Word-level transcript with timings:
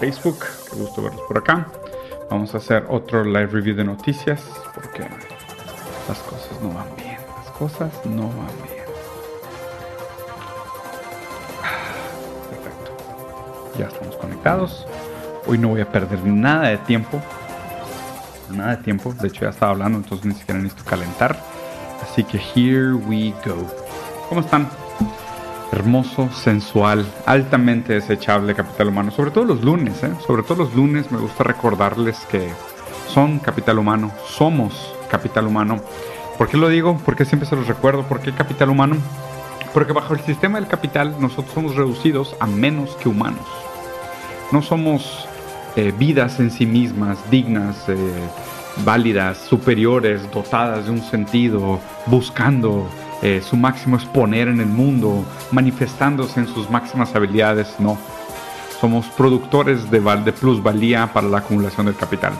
Facebook. 0.00 0.38
Qué 0.70 0.76
gusto 0.76 1.02
verlos 1.02 1.20
por 1.28 1.38
acá. 1.38 1.66
Vamos 2.30 2.54
a 2.54 2.56
hacer 2.56 2.86
otro 2.88 3.22
live 3.22 3.46
review 3.48 3.76
de 3.76 3.84
noticias 3.84 4.42
porque 4.74 5.02
las 6.08 6.18
cosas 6.20 6.60
no 6.62 6.70
van 6.70 6.86
bien. 6.96 7.18
Las 7.36 7.50
cosas 7.50 7.92
no 8.06 8.22
van 8.28 8.56
bien. 8.64 8.84
Perfecto. 12.48 12.96
Ya 13.78 13.86
estamos 13.88 14.16
conectados. 14.16 14.86
Hoy 15.46 15.58
no 15.58 15.68
voy 15.68 15.82
a 15.82 15.92
perder 15.92 16.24
nada 16.24 16.68
de 16.68 16.78
tiempo. 16.78 17.20
Nada 18.48 18.76
de 18.76 18.82
tiempo. 18.82 19.12
De 19.12 19.28
hecho 19.28 19.42
ya 19.42 19.50
estaba 19.50 19.72
hablando, 19.72 19.98
entonces 19.98 20.24
ni 20.24 20.34
siquiera 20.34 20.58
necesito 20.60 20.88
calentar. 20.88 21.36
Así 22.02 22.24
que 22.24 22.38
here 22.38 22.94
we 22.94 23.34
go. 23.44 23.70
¿Cómo 24.30 24.40
están? 24.40 24.79
Hermoso, 25.72 26.30
sensual, 26.32 27.06
altamente 27.26 27.94
desechable 27.94 28.54
capital 28.54 28.88
humano. 28.88 29.10
Sobre 29.10 29.30
todo 29.30 29.44
los 29.44 29.62
lunes, 29.62 30.02
¿eh? 30.02 30.12
sobre 30.26 30.42
todo 30.42 30.64
los 30.64 30.74
lunes 30.74 31.10
me 31.10 31.18
gusta 31.18 31.44
recordarles 31.44 32.18
que 32.30 32.50
son 33.08 33.38
capital 33.38 33.78
humano, 33.78 34.12
somos 34.26 34.94
capital 35.10 35.46
humano. 35.46 35.80
¿Por 36.38 36.48
qué 36.48 36.56
lo 36.56 36.68
digo? 36.68 36.98
Porque 37.04 37.24
siempre 37.24 37.48
se 37.48 37.56
los 37.56 37.66
recuerdo. 37.66 38.02
¿Por 38.04 38.20
qué 38.20 38.32
capital 38.32 38.70
humano? 38.70 38.96
Porque 39.74 39.92
bajo 39.92 40.14
el 40.14 40.20
sistema 40.20 40.58
del 40.58 40.68
capital 40.68 41.16
nosotros 41.20 41.52
somos 41.54 41.76
reducidos 41.76 42.34
a 42.40 42.46
menos 42.46 42.96
que 42.96 43.08
humanos. 43.08 43.46
No 44.50 44.62
somos 44.62 45.28
eh, 45.76 45.92
vidas 45.96 46.40
en 46.40 46.50
sí 46.50 46.66
mismas, 46.66 47.18
dignas, 47.30 47.88
eh, 47.88 47.96
válidas, 48.84 49.38
superiores, 49.38 50.30
dotadas 50.32 50.86
de 50.86 50.92
un 50.92 51.02
sentido, 51.02 51.78
buscando 52.06 52.88
eh, 53.22 53.42
su 53.42 53.56
máximo 53.56 53.96
exponer 53.96 54.48
en 54.48 54.60
el 54.60 54.66
mundo, 54.66 55.24
manifestándose 55.52 56.40
en 56.40 56.46
sus 56.46 56.70
máximas 56.70 57.14
habilidades, 57.14 57.78
no. 57.78 57.98
Somos 58.80 59.06
productores 59.08 59.90
de, 59.90 60.00
de 60.00 60.32
plusvalía 60.32 61.12
para 61.12 61.28
la 61.28 61.38
acumulación 61.38 61.86
del 61.86 61.96
capital. 61.96 62.32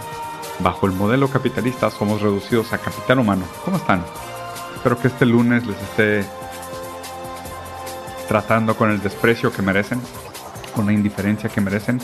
Bajo 0.60 0.86
el 0.86 0.92
modelo 0.92 1.28
capitalista 1.28 1.90
somos 1.90 2.22
reducidos 2.22 2.72
a 2.72 2.78
capital 2.78 3.18
humano. 3.18 3.42
¿Cómo 3.64 3.76
están? 3.76 4.02
Espero 4.74 4.98
que 4.98 5.08
este 5.08 5.26
lunes 5.26 5.66
les 5.66 5.76
esté 5.76 6.24
tratando 8.28 8.76
con 8.76 8.90
el 8.90 9.02
desprecio 9.02 9.52
que 9.52 9.60
merecen, 9.60 10.00
con 10.74 10.86
la 10.86 10.92
indiferencia 10.92 11.50
que 11.50 11.60
merecen. 11.60 12.00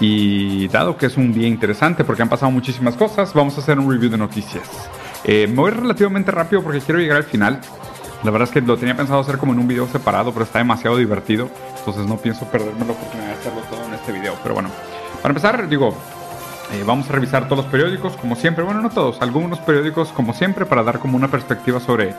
Y 0.00 0.68
dado 0.68 0.96
que 0.96 1.06
es 1.06 1.16
un 1.16 1.32
día 1.32 1.48
interesante 1.48 2.04
porque 2.04 2.22
han 2.22 2.28
pasado 2.28 2.50
muchísimas 2.50 2.96
cosas, 2.96 3.34
vamos 3.34 3.56
a 3.56 3.60
hacer 3.60 3.78
un 3.78 3.90
review 3.90 4.10
de 4.10 4.18
noticias. 4.18 4.68
Eh, 5.24 5.46
me 5.48 5.56
voy 5.56 5.72
relativamente 5.72 6.30
rápido 6.30 6.62
porque 6.62 6.80
quiero 6.80 7.00
llegar 7.00 7.16
al 7.16 7.24
final. 7.24 7.60
La 8.24 8.30
verdad 8.30 8.48
es 8.48 8.54
que 8.54 8.60
lo 8.60 8.76
tenía 8.76 8.96
pensado 8.96 9.20
hacer 9.20 9.38
como 9.38 9.52
en 9.52 9.58
un 9.58 9.68
video 9.68 9.86
separado, 9.88 10.32
pero 10.32 10.44
está 10.44 10.58
demasiado 10.58 10.96
divertido. 10.96 11.48
Entonces 11.78 12.06
no 12.06 12.16
pienso 12.16 12.46
perderme 12.46 12.84
la 12.84 12.92
oportunidad 12.92 13.28
de 13.28 13.34
hacerlo 13.34 13.60
todo 13.70 13.84
en 13.84 13.94
este 13.94 14.12
video. 14.12 14.34
Pero 14.42 14.54
bueno, 14.54 14.70
para 15.22 15.30
empezar, 15.32 15.68
digo, 15.68 15.94
eh, 16.72 16.82
vamos 16.84 17.08
a 17.08 17.12
revisar 17.12 17.44
todos 17.44 17.64
los 17.64 17.72
periódicos, 17.72 18.16
como 18.16 18.34
siempre. 18.34 18.64
Bueno, 18.64 18.82
no 18.82 18.90
todos, 18.90 19.20
algunos 19.20 19.58
periódicos, 19.60 20.08
como 20.08 20.34
siempre, 20.34 20.66
para 20.66 20.82
dar 20.82 20.98
como 20.98 21.16
una 21.16 21.28
perspectiva 21.28 21.78
sobre 21.78 22.14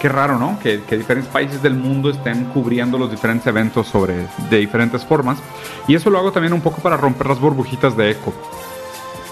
qué 0.00 0.08
raro, 0.08 0.38
¿no? 0.38 0.58
Que, 0.60 0.82
que, 0.82 0.96
diferentes 0.96 1.30
países 1.30 1.62
del 1.62 1.74
mundo 1.74 2.08
estén 2.10 2.44
cubriendo 2.46 2.96
los 2.96 3.10
diferentes 3.10 3.46
eventos 3.46 3.86
sobre, 3.86 4.26
de 4.48 4.56
diferentes 4.56 5.04
formas. 5.04 5.38
Y 5.86 5.94
eso 5.94 6.08
lo 6.08 6.18
hago 6.18 6.32
también 6.32 6.54
un 6.54 6.62
poco 6.62 6.80
para 6.80 6.96
romper 6.96 7.26
las 7.26 7.38
burbujitas 7.38 7.96
de 7.96 8.12
eco. 8.12 8.32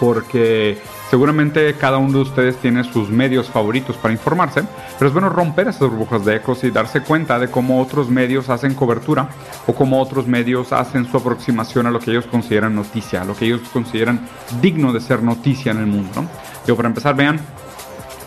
Porque 0.00 0.78
Seguramente 1.10 1.72
cada 1.74 1.96
uno 1.96 2.18
de 2.18 2.22
ustedes 2.24 2.58
tiene 2.58 2.84
sus 2.84 3.08
medios 3.08 3.48
favoritos 3.48 3.96
para 3.96 4.12
informarse, 4.12 4.62
pero 4.98 5.08
es 5.08 5.12
bueno 5.14 5.30
romper 5.30 5.68
esas 5.68 5.88
burbujas 5.88 6.22
de 6.26 6.36
ecos 6.36 6.62
y 6.64 6.70
darse 6.70 7.00
cuenta 7.00 7.38
de 7.38 7.50
cómo 7.50 7.80
otros 7.80 8.10
medios 8.10 8.50
hacen 8.50 8.74
cobertura 8.74 9.30
o 9.66 9.74
cómo 9.74 10.02
otros 10.02 10.26
medios 10.26 10.70
hacen 10.74 11.10
su 11.10 11.16
aproximación 11.16 11.86
a 11.86 11.90
lo 11.90 11.98
que 11.98 12.10
ellos 12.10 12.26
consideran 12.26 12.74
noticia, 12.74 13.22
a 13.22 13.24
lo 13.24 13.34
que 13.34 13.46
ellos 13.46 13.62
consideran 13.72 14.20
digno 14.60 14.92
de 14.92 15.00
ser 15.00 15.22
noticia 15.22 15.72
en 15.72 15.78
el 15.78 15.86
mundo. 15.86 16.10
¿no? 16.14 16.28
Yo 16.66 16.76
para 16.76 16.88
empezar, 16.88 17.16
vean, 17.16 17.40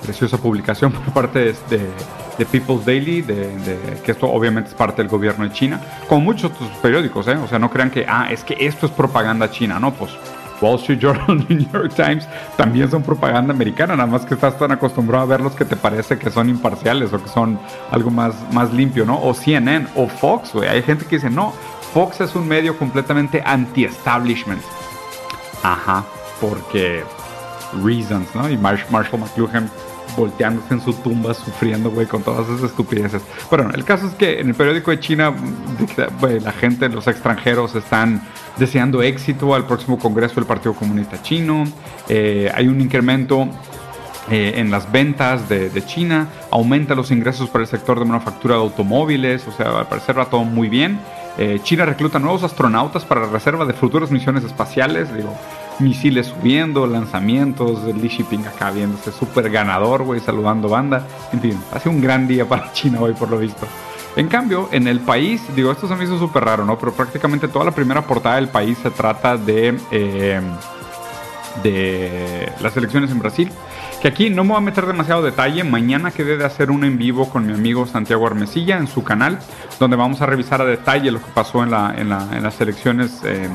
preciosa 0.01 0.39
publicación 0.39 0.91
por 1.05 1.13
parte 1.13 1.53
de, 1.69 1.87
de 2.39 2.45
People's 2.47 2.83
Daily, 2.83 3.21
de, 3.21 3.47
que 4.03 4.13
esto 4.13 4.27
obviamente 4.27 4.71
es 4.71 4.75
parte 4.75 5.03
del 5.03 5.09
gobierno 5.09 5.43
de 5.43 5.51
China, 5.51 5.79
como 6.09 6.21
muchos 6.21 6.51
otros 6.51 6.71
periódicos, 6.81 7.27
¿eh? 7.27 7.35
o 7.35 7.47
sea, 7.47 7.59
no 7.59 7.69
crean 7.69 7.91
que, 7.91 8.07
ah, 8.09 8.27
es 8.31 8.43
que 8.43 8.57
esto 8.59 8.87
es 8.87 8.91
propaganda 8.91 9.51
china, 9.51 9.79
no, 9.79 9.93
pues 9.93 10.11
Wall 10.61 10.75
Street 10.75 10.99
Journal, 10.99 11.45
New 11.49 11.67
York 11.71 11.93
Times, 11.95 12.27
también 12.55 12.89
son 12.89 13.03
propaganda 13.03 13.53
americana, 13.53 13.95
nada 13.95 14.07
más 14.07 14.25
que 14.25 14.35
estás 14.35 14.57
tan 14.57 14.71
acostumbrado 14.71 15.23
a 15.23 15.27
verlos 15.27 15.53
que 15.53 15.65
te 15.65 15.75
parece 15.75 16.17
que 16.17 16.29
son 16.29 16.49
imparciales 16.49 17.11
o 17.11 17.21
que 17.21 17.29
son 17.29 17.59
algo 17.89 18.11
más, 18.11 18.35
más 18.53 18.71
limpio, 18.73 19.05
¿no? 19.05 19.21
O 19.21 19.33
CNN 19.33 19.87
o 19.95 20.07
Fox, 20.07 20.53
güey. 20.53 20.69
Hay 20.69 20.83
gente 20.83 21.05
que 21.05 21.15
dice, 21.17 21.29
no, 21.29 21.53
Fox 21.93 22.21
es 22.21 22.35
un 22.35 22.47
medio 22.47 22.77
completamente 22.77 23.43
anti-establishment. 23.45 24.61
Ajá, 25.63 26.03
porque 26.39 27.03
reasons, 27.83 28.33
¿no? 28.35 28.49
Y 28.49 28.57
Marshall 28.57 29.19
McLuhan 29.19 29.69
volteándose 30.15 30.73
en 30.73 30.81
su 30.81 30.93
tumba, 30.93 31.33
sufriendo, 31.33 31.89
güey, 31.91 32.07
con 32.07 32.23
todas 32.23 32.47
esas 32.47 32.71
estupideces. 32.71 33.21
Bueno, 33.49 33.69
el 33.73 33.83
caso 33.83 34.07
es 34.07 34.13
que 34.13 34.39
en 34.39 34.49
el 34.49 34.55
periódico 34.55 34.91
de 34.91 34.99
China, 34.99 35.33
la 36.21 36.51
gente, 36.51 36.89
los 36.89 37.07
extranjeros 37.07 37.75
están 37.75 38.21
deseando 38.57 39.01
éxito 39.01 39.55
al 39.55 39.65
próximo 39.65 39.97
congreso 39.97 40.35
del 40.35 40.45
Partido 40.45 40.73
Comunista 40.73 41.21
Chino. 41.21 41.63
Eh, 42.09 42.51
hay 42.53 42.67
un 42.67 42.81
incremento 42.81 43.47
eh, 44.29 44.53
en 44.57 44.69
las 44.69 44.91
ventas 44.91 45.49
de, 45.49 45.83
China, 45.85 46.27
aumenta 46.51 46.93
los 46.93 47.11
ingresos 47.11 47.49
para 47.49 47.63
el 47.63 47.67
sector 47.67 47.99
de 47.99 48.05
manufactura 48.05 48.55
de 48.55 48.61
automóviles, 48.61 49.47
o 49.47 49.51
sea, 49.51 49.79
al 49.79 49.87
parecer 49.87 50.17
va 50.17 50.25
todo 50.25 50.43
muy 50.43 50.69
bien. 50.69 50.99
Eh, 51.37 51.59
China 51.63 51.85
recluta 51.85 52.19
nuevos 52.19 52.43
astronautas 52.43 53.03
para 53.03 53.21
la 53.21 53.27
reserva 53.27 53.65
de 53.65 53.73
futuras 53.73 54.11
misiones 54.11 54.43
espaciales, 54.43 55.13
digo, 55.15 55.35
misiles 55.81 56.27
subiendo, 56.27 56.87
lanzamientos, 56.87 57.83
Li 57.83 58.07
Shiping 58.07 58.45
acá 58.47 58.71
viéndose 58.71 59.11
súper 59.11 59.49
ganador, 59.49 60.03
güey, 60.03 60.19
saludando 60.19 60.69
banda. 60.69 61.05
En 61.33 61.41
fin, 61.41 61.59
hace 61.73 61.89
un 61.89 62.01
gran 62.01 62.27
día 62.27 62.47
para 62.47 62.71
China 62.73 63.01
hoy, 63.01 63.13
por 63.13 63.29
lo 63.29 63.37
visto. 63.37 63.67
En 64.15 64.27
cambio, 64.27 64.67
en 64.71 64.87
el 64.87 64.99
país, 64.99 65.41
digo, 65.55 65.71
esto 65.71 65.87
se 65.87 65.95
me 65.95 66.03
hizo 66.03 66.19
súper 66.19 66.43
raro, 66.43 66.65
¿no? 66.65 66.77
Pero 66.77 66.91
prácticamente 66.93 67.47
toda 67.47 67.65
la 67.65 67.71
primera 67.71 68.01
portada 68.01 68.35
del 68.35 68.49
país 68.49 68.77
se 68.83 68.91
trata 68.91 69.37
de, 69.37 69.77
eh, 69.89 70.41
de 71.63 72.51
las 72.61 72.75
elecciones 72.75 73.09
en 73.11 73.19
Brasil. 73.19 73.51
Que 74.01 74.07
aquí 74.07 74.29
no 74.29 74.43
me 74.43 74.49
voy 74.49 74.57
a 74.57 74.61
meter 74.61 74.85
demasiado 74.85 75.21
detalle. 75.21 75.63
Mañana 75.63 76.11
quedé 76.11 76.35
de 76.35 76.43
hacer 76.43 76.71
un 76.71 76.83
en 76.83 76.97
vivo 76.97 77.29
con 77.29 77.45
mi 77.45 77.53
amigo 77.53 77.85
Santiago 77.85 78.25
Armesilla 78.25 78.77
en 78.77 78.87
su 78.87 79.03
canal, 79.03 79.39
donde 79.79 79.95
vamos 79.95 80.21
a 80.21 80.25
revisar 80.25 80.59
a 80.59 80.65
detalle 80.65 81.11
lo 81.11 81.19
que 81.19 81.31
pasó 81.33 81.63
en, 81.63 81.71
la, 81.71 81.93
en, 81.95 82.09
las 82.09 82.59
elecciones 82.59 83.21
eh, 83.23 83.47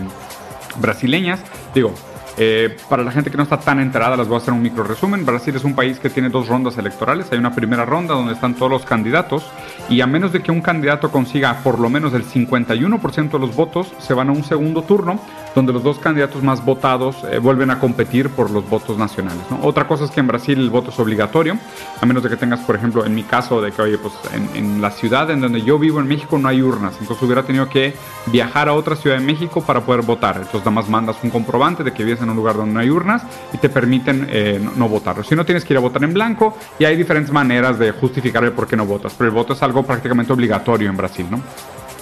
brasileñas. 0.76 1.41
Digo, 1.75 1.92
eh, 2.38 2.76
para 2.88 3.02
la 3.02 3.10
gente 3.10 3.30
que 3.30 3.36
no 3.36 3.44
está 3.44 3.58
tan 3.58 3.80
enterada, 3.80 4.16
les 4.16 4.28
voy 4.28 4.36
a 4.36 4.38
hacer 4.38 4.52
un 4.52 4.60
micro 4.60 4.84
resumen. 4.84 5.24
Brasil 5.24 5.56
es 5.56 5.64
un 5.64 5.74
país 5.74 5.98
que 5.98 6.10
tiene 6.10 6.28
dos 6.28 6.48
rondas 6.48 6.76
electorales. 6.76 7.28
Hay 7.32 7.38
una 7.38 7.54
primera 7.54 7.84
ronda 7.84 8.14
donde 8.14 8.34
están 8.34 8.54
todos 8.54 8.70
los 8.70 8.84
candidatos 8.84 9.50
y 9.88 10.00
a 10.02 10.06
menos 10.06 10.32
de 10.32 10.42
que 10.42 10.52
un 10.52 10.60
candidato 10.60 11.10
consiga 11.10 11.60
por 11.62 11.78
lo 11.78 11.88
menos 11.88 12.12
el 12.12 12.24
51% 12.24 13.30
de 13.30 13.38
los 13.38 13.56
votos, 13.56 13.92
se 13.98 14.12
van 14.12 14.28
a 14.28 14.32
un 14.32 14.44
segundo 14.44 14.82
turno 14.82 15.19
donde 15.56 15.72
los 15.72 15.83
dos 15.83 15.99
candidatos 15.99 16.43
más 16.43 16.62
votados 16.62 17.17
eh, 17.31 17.39
vuelven 17.39 17.71
a 17.71 17.78
competir 17.78 18.28
por 18.28 18.50
los 18.50 18.69
votos 18.69 18.99
nacionales. 18.99 19.43
Otra 19.62 19.89
cosa 19.89 20.05
es 20.05 20.11
que 20.11 20.21
en 20.21 20.27
Brasil 20.27 20.59
el 20.59 20.69
voto 20.69 20.91
es 20.91 20.99
obligatorio, 20.99 21.59
a 21.99 22.05
menos 22.05 22.22
de 22.22 22.28
que 22.28 22.37
tengas, 22.37 22.61
por 22.61 22.77
ejemplo, 22.77 23.06
en 23.06 23.15
mi 23.15 23.22
caso, 23.22 23.62
de 23.62 23.72
que, 23.72 23.81
oye, 23.81 23.97
pues 23.97 24.12
en, 24.55 24.83
la 24.83 24.91
ciudad 24.91 25.31
en 25.31 25.41
donde 25.41 25.62
yo 25.62 25.78
vivo 25.78 25.99
en 25.99 26.06
México 26.06 26.39
no 26.39 26.49
hay 26.49 26.61
urnas, 26.61 26.95
entonces 27.00 27.22
hubiera 27.22 27.43
tenido 27.45 27.71
que 27.71 27.95
viajar 28.27 28.69
a 28.69 28.75
otra 28.75 28.97
ciudad 28.97 29.16
de 29.16 29.25
México 29.25 29.62
para 29.62 29.81
poder 29.81 30.03
votar. 30.03 30.37
Entonces 30.37 30.61
nada 30.61 30.72
más 30.72 30.91
mandas 30.91 31.16
un 31.22 31.31
comprobante 31.31 31.83
de 31.83 31.93
que 31.93 32.05
vives 32.05 32.21
en 32.21 32.28
un 32.28 32.37
lugar 32.37 32.56
donde 32.56 32.75
no 32.75 32.81
hay 32.81 32.91
urnas 32.91 33.22
y 33.55 33.56
te 33.56 33.71
permiten 33.71 34.27
eh, 34.28 34.61
no, 34.77 34.91
votar. 34.91 35.25
Si 35.25 35.34
no, 35.34 35.47
tienes 35.47 35.65
que 35.65 35.72
ir 35.72 35.78
a 35.78 35.81
votar 35.81 36.05
en 36.05 36.12
blanco 36.12 36.55
y 36.78 36.84
hay 36.84 36.97
diferentes 36.97 37.33
maneras 37.33 37.78
de 37.78 37.93
justificar 37.93 38.45
el 38.45 38.53
por 38.53 38.66
qué 38.66 38.77
no 38.77 38.84
votas, 38.84 39.15
pero 39.16 39.31
el 39.31 39.34
voto 39.34 39.55
es 39.55 39.62
algo 39.62 39.83
prácticamente 39.83 40.34
obligatorio 40.34 40.91
en 40.91 40.97
Brasil, 40.99 41.27
¿no? 41.31 41.41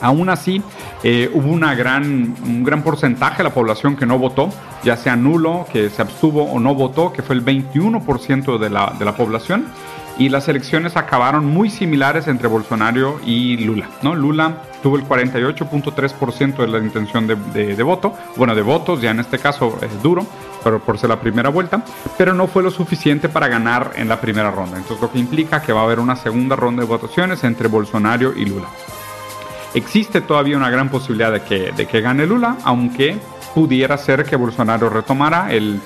Aún 0.05 0.29
así, 0.29 0.63
eh, 1.03 1.31
hubo 1.33 1.59
gran, 1.75 2.35
un 2.45 2.63
gran 2.63 2.83
porcentaje 2.83 3.39
de 3.39 3.45
la 3.45 3.55
población 3.55 3.97
que 3.97 4.05
no 4.05 4.19
votó, 4.19 4.51
ya 4.83 4.99
sea 4.99 5.17
nulo, 5.17 5.67
que 5.73 5.89
se 5.89 6.03
abstuvo 6.03 6.45
o 6.45 6.61
no 6.61 6.75
votó, 6.75 7.11
que 7.11 7.23
fue 7.23 7.35
el 7.35 7.43
21% 7.43 8.59
de 8.59 8.69
la, 8.69 8.95
de 8.99 9.05
la 9.07 9.17
población. 9.17 9.65
Y 10.19 10.29
las 10.29 10.47
elecciones 10.47 10.99
acabaron 10.99 11.47
muy 11.47 11.71
similares 11.71 12.29
entre 12.29 12.49
Bolsonaro 12.49 13.19
y 13.25 13.57
Lula. 13.57 13.89
¿no? 14.03 14.15
Lula 14.15 14.59
tuvo 14.83 14.97
el 14.97 15.09
48.3% 15.09 16.57
de 16.57 16.69
la 16.69 16.79
intención 16.79 17.27
de, 17.27 17.37
de, 17.75 17.83
voto, 17.83 18.13
bueno, 18.37 18.55
de 18.55 18.61
votos, 18.61 19.01
ya 19.01 19.11
en 19.11 19.21
este 19.21 19.39
caso 19.39 19.79
es 19.81 20.03
duro, 20.03 20.27
pero 20.63 20.81
por 20.81 20.99
ser 20.99 21.09
la 21.09 21.19
primera 21.19 21.49
vuelta, 21.49 21.83
pero 22.19 22.35
no 22.35 22.47
fue 22.47 22.63
lo 22.63 22.71
suficiente 22.71 23.31
para 23.31 23.49
ganar 23.49 23.93
en 23.97 24.07
la 24.07 24.21
primera 24.21 24.51
ronda. 24.51 24.77
Entonces, 24.77 25.01
lo 25.01 25.11
que 25.11 25.19
implica 25.19 25.63
que 25.63 25.73
va 25.73 25.81
a 25.81 25.85
haber 25.85 25.99
una 25.99 26.15
segunda 26.15 26.57
ronda 26.57 26.83
de 26.83 26.89
votaciones 26.89 27.43
entre 27.43 27.69
Bolsonaro 27.69 28.35
y 28.37 28.45
Lula. 28.45 28.69
Existe 29.75 30.21
todavía 30.21 30.57
una 30.57 30.71
gran 30.71 30.89
posibilidad 30.89 31.33
de 31.33 31.43
que, 31.43 31.73
de 31.73 31.87
que 31.87 32.01
gane 32.01 32.27
Lula, 32.27 32.57
aunque 32.65 33.19
pudiera 33.55 33.99
ser 33.99 34.25
que 34.25 34.37
Bolsonaro 34.37 34.89
retomara 34.89 35.53
el 35.53 35.81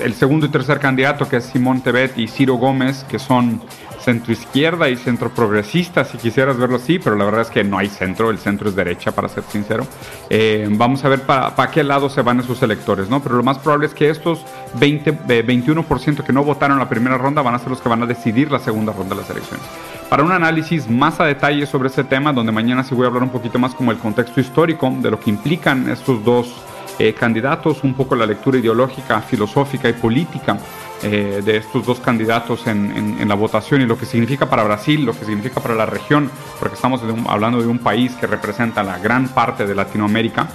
el 0.00 0.14
segundo 0.14 0.46
y 0.46 0.48
tercer 0.48 0.78
candidato, 0.78 1.28
que 1.28 1.36
es 1.36 1.44
Simón 1.44 1.80
Tebet 1.80 2.16
y 2.16 2.28
Ciro 2.28 2.54
Gómez, 2.54 3.04
que 3.08 3.18
son 3.18 3.60
centro-izquierda 4.00 4.88
y 4.88 4.96
centro-progresista, 4.96 6.04
si 6.04 6.18
quisieras 6.18 6.56
verlo 6.56 6.76
así, 6.76 6.98
pero 6.98 7.14
la 7.16 7.24
verdad 7.24 7.42
es 7.42 7.50
que 7.50 7.62
no 7.62 7.78
hay 7.78 7.88
centro, 7.88 8.30
el 8.30 8.38
centro 8.38 8.68
es 8.68 8.74
derecha, 8.74 9.12
para 9.12 9.28
ser 9.28 9.44
sincero. 9.44 9.86
Eh, 10.28 10.68
vamos 10.70 11.04
a 11.04 11.08
ver 11.08 11.22
para 11.22 11.70
qué 11.70 11.84
lado 11.84 12.08
se 12.08 12.22
van 12.22 12.40
esos 12.40 12.62
electores, 12.62 13.08
¿no? 13.08 13.22
Pero 13.22 13.36
lo 13.36 13.42
más 13.42 13.58
probable 13.58 13.86
es 13.86 13.94
que 13.94 14.10
estos 14.10 14.44
20, 14.74 15.20
21% 15.44 16.20
eh, 16.20 16.24
que 16.24 16.32
no 16.32 16.42
votaron 16.42 16.78
la 16.78 16.88
primera 16.88 17.16
ronda 17.16 17.42
van 17.42 17.54
a 17.54 17.58
ser 17.58 17.70
los 17.70 17.80
que 17.80 17.88
van 17.88 18.02
a 18.02 18.06
decidir 18.06 18.50
la 18.50 18.58
segunda 18.58 18.92
ronda 18.92 19.14
de 19.14 19.20
las 19.20 19.30
elecciones. 19.30 19.64
Para 20.12 20.24
un 20.24 20.32
análisis 20.32 20.90
más 20.90 21.20
a 21.20 21.24
detalle 21.24 21.64
sobre 21.64 21.88
este 21.88 22.04
tema, 22.04 22.34
donde 22.34 22.52
mañana 22.52 22.84
sí 22.84 22.94
voy 22.94 23.04
a 23.04 23.06
hablar 23.06 23.22
un 23.22 23.30
poquito 23.30 23.58
más 23.58 23.74
como 23.74 23.92
el 23.92 23.96
contexto 23.96 24.42
histórico 24.42 24.92
de 25.00 25.10
lo 25.10 25.18
que 25.18 25.30
implican 25.30 25.88
estos 25.88 26.22
dos 26.22 26.52
eh, 26.98 27.14
candidatos, 27.14 27.82
un 27.82 27.94
poco 27.94 28.14
la 28.14 28.26
lectura 28.26 28.58
ideológica, 28.58 29.22
filosófica 29.22 29.88
y 29.88 29.94
política 29.94 30.58
eh, 31.02 31.40
de 31.42 31.56
estos 31.56 31.86
dos 31.86 31.98
candidatos 32.00 32.66
en, 32.66 33.26
la 33.26 33.34
votación 33.34 33.80
y 33.80 33.86
lo 33.86 33.96
que 33.96 34.04
significa 34.04 34.50
para 34.50 34.64
Brasil, 34.64 35.02
lo 35.02 35.18
que 35.18 35.24
significa 35.24 35.62
para 35.62 35.74
la 35.74 35.86
región, 35.86 36.30
porque 36.60 36.74
estamos 36.74 37.00
hablando 37.26 37.62
de 37.62 37.68
un 37.68 37.78
país 37.78 38.12
que 38.16 38.26
representa 38.26 38.82
la 38.82 38.98
gran 38.98 39.28
parte 39.28 39.66
de 39.66 39.74
Latinoamérica, 39.74 40.46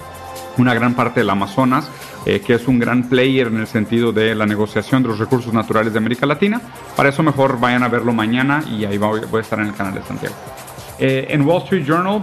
una 0.57 0.73
gran 0.73 0.93
parte 0.93 1.19
del 1.19 1.29
Amazonas, 1.29 1.89
eh, 2.25 2.41
que 2.45 2.55
es 2.55 2.67
un 2.67 2.79
gran 2.79 3.09
player 3.09 3.47
en 3.47 3.57
el 3.57 3.67
sentido 3.67 4.11
de 4.11 4.35
la 4.35 4.45
negociación 4.45 5.03
de 5.03 5.09
los 5.09 5.19
recursos 5.19 5.53
naturales 5.53 5.93
de 5.93 5.99
América 5.99 6.25
Latina. 6.25 6.61
Para 6.95 7.09
eso 7.09 7.23
mejor 7.23 7.59
vayan 7.59 7.83
a 7.83 7.87
verlo 7.87 8.13
mañana 8.13 8.63
y 8.69 8.85
ahí 8.85 8.97
voy, 8.97 9.21
a 9.33 9.39
estar 9.39 9.59
en 9.59 9.67
el 9.67 9.73
canal 9.73 9.93
de 9.93 10.03
Santiago. 10.03 10.35
en 10.99 11.41
Wall 11.41 11.63
Street 11.63 11.85
Journal 11.85 12.21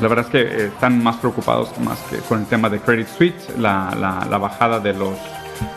la 0.00 0.08
verdad 0.08 0.26
es 0.26 0.30
que 0.30 0.40
eh, 0.40 0.66
están 0.66 1.02
más 1.02 1.16
preocupados 1.16 1.78
más 1.80 1.98
que 2.10 2.18
con 2.18 2.40
el 2.40 2.46
tema 2.46 2.70
de 2.70 2.80
Credit 2.80 3.06
Suisse, 3.06 3.58
la, 3.58 3.94
la, 4.28 4.38
bajada 4.38 4.80
de 4.80 4.94
los 4.94 5.16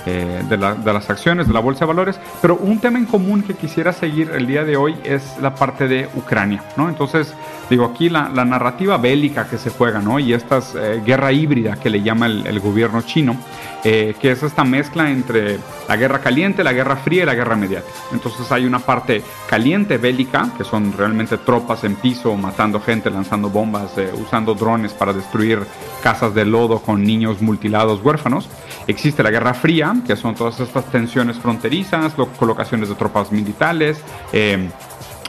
eh, 0.06 0.41
de, 0.50 0.57
de, 0.57 0.94
las 0.94 1.09
acciones 1.09 1.47
de 1.47 1.53
la 1.53 1.59
bolsa 1.59 1.81
de 1.81 1.88
valores, 1.88 2.19
pero 2.41 2.56
un 2.56 2.80
tema 2.80 3.00
en 3.00 3.06
común 3.06 3.41
que 3.41 3.53
quisiera 3.53 3.94
seguir 3.94 4.31
el 4.31 4.47
día 4.47 4.63
de 4.63 4.77
hoy 4.77 4.95
es 5.03 5.38
la 5.41 5.56
parte 5.56 5.88
de 5.88 6.09
Ucrania, 6.15 6.63
¿no? 6.77 6.89
Entonces, 6.89 7.33
digo, 7.69 7.85
aquí 7.85 8.09
la, 8.09 8.30
la 8.30 8.45
narrativa 8.45 8.97
bélica 8.97 9.47
que 9.47 9.57
se 9.57 9.69
juega, 9.69 10.00
¿no? 10.00 10.19
Y 10.19 10.33
esta 10.33 10.59
eh, 10.75 11.01
guerra 11.06 11.31
híbrida 11.31 11.77
que 11.77 11.89
le 11.89 12.01
llama 12.01 12.25
el, 12.25 12.45
el 12.45 12.59
gobierno 12.59 13.01
chino, 13.01 13.38
eh, 13.85 14.15
que 14.21 14.31
es 14.31 14.41
esta 14.44 14.63
mezcla 14.63 15.09
entre 15.12 15.59
la 15.89 15.97
guerra 15.97 16.19
caliente, 16.19 16.63
la 16.63 16.71
guerra 16.71 16.95
fría 16.95 17.24
y 17.24 17.25
la 17.25 17.36
guerra 17.36 17.57
mediática. 17.57 17.91
Entonces 18.13 18.50
hay 18.50 18.65
una 18.65 18.79
parte 18.79 19.21
caliente 19.50 19.97
bélica, 19.97 20.51
que 20.57 20.63
son 20.63 20.94
realmente 20.97 21.38
tropas 21.38 21.83
en 21.83 21.95
piso, 21.95 22.33
matando 22.38 22.79
gente, 22.79 23.09
lanzando 23.09 23.50
bombas, 23.50 23.97
eh, 23.97 24.09
usando 24.13 24.53
drones 24.53 24.94
para 24.94 25.12
destruir 25.12 25.59
casas 26.01 26.33
de 26.33 26.45
lodo 26.45 26.79
con 26.79 27.03
niños 27.03 27.41
mutilados 27.41 28.01
huérfanos. 28.01 28.47
Existe 28.88 29.21
la 29.21 29.31
guerra 29.31 29.53
fría, 29.53 29.72
que 30.05 30.15
son 30.15 30.35
todas 30.35 30.59
estas 30.59 30.85
tensiones 30.85 31.37
fronterizas, 31.37 32.13
colocaciones 32.37 32.89
de 32.89 32.95
tropas 32.95 33.31
militares. 33.31 33.97
Eh, 34.31 34.69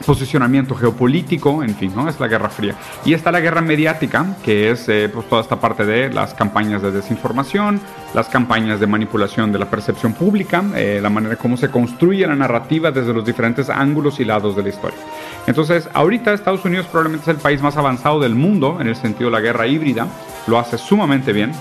posicionamiento 0.04 0.74
geopolítico, 0.74 1.62
en 1.62 1.74
fin, 1.76 1.92
¿no? 1.94 2.08
Es 2.08 2.18
la 2.18 2.26
Guerra 2.26 2.50
Fría. 2.50 2.74
Y 3.04 3.14
está 3.14 3.30
la 3.30 3.40
guerra 3.40 3.60
mediática, 3.60 4.36
que 4.42 4.70
es 4.70 4.88
eh, 4.88 5.08
pues 5.12 5.28
toda 5.28 5.42
esta 5.42 5.60
parte 5.60 5.84
de 5.86 6.12
las 6.12 6.34
campañas 6.34 6.82
de 6.82 6.90
desinformación, 6.90 7.80
las 8.12 8.28
campañas 8.28 8.80
de 8.80 8.86
manipulación 8.86 9.52
de 9.52 9.58
la 9.58 9.70
percepción 9.70 10.12
pública, 10.12 10.64
eh, 10.74 10.98
la 11.00 11.10
manera 11.10 11.36
como 11.36 11.56
se 11.56 11.70
construye 11.70 12.26
la 12.26 12.34
narrativa 12.34 12.90
desde 12.90 13.14
los 13.14 13.24
diferentes 13.24 13.70
ángulos 13.70 14.20
y 14.20 14.24
lados 14.24 14.56
de 14.56 14.62
la 14.64 14.68
historia. 14.68 14.98
Entonces, 15.46 15.88
ahorita 15.94 16.34
Estados 16.34 16.64
Unidos 16.64 16.86
probablemente 16.86 17.30
es 17.30 17.36
el 17.36 17.40
país 17.40 17.62
más 17.62 17.76
avanzado 17.76 18.18
del 18.20 18.34
mundo 18.34 18.78
en 18.80 18.88
el 18.88 18.96
sentido 18.96 19.30
de 19.30 19.36
la 19.36 19.40
guerra 19.40 19.66
híbrida, 19.66 20.08
lo 20.46 20.58
hace 20.58 20.76
sumamente 20.76 21.32
bien, 21.32 21.52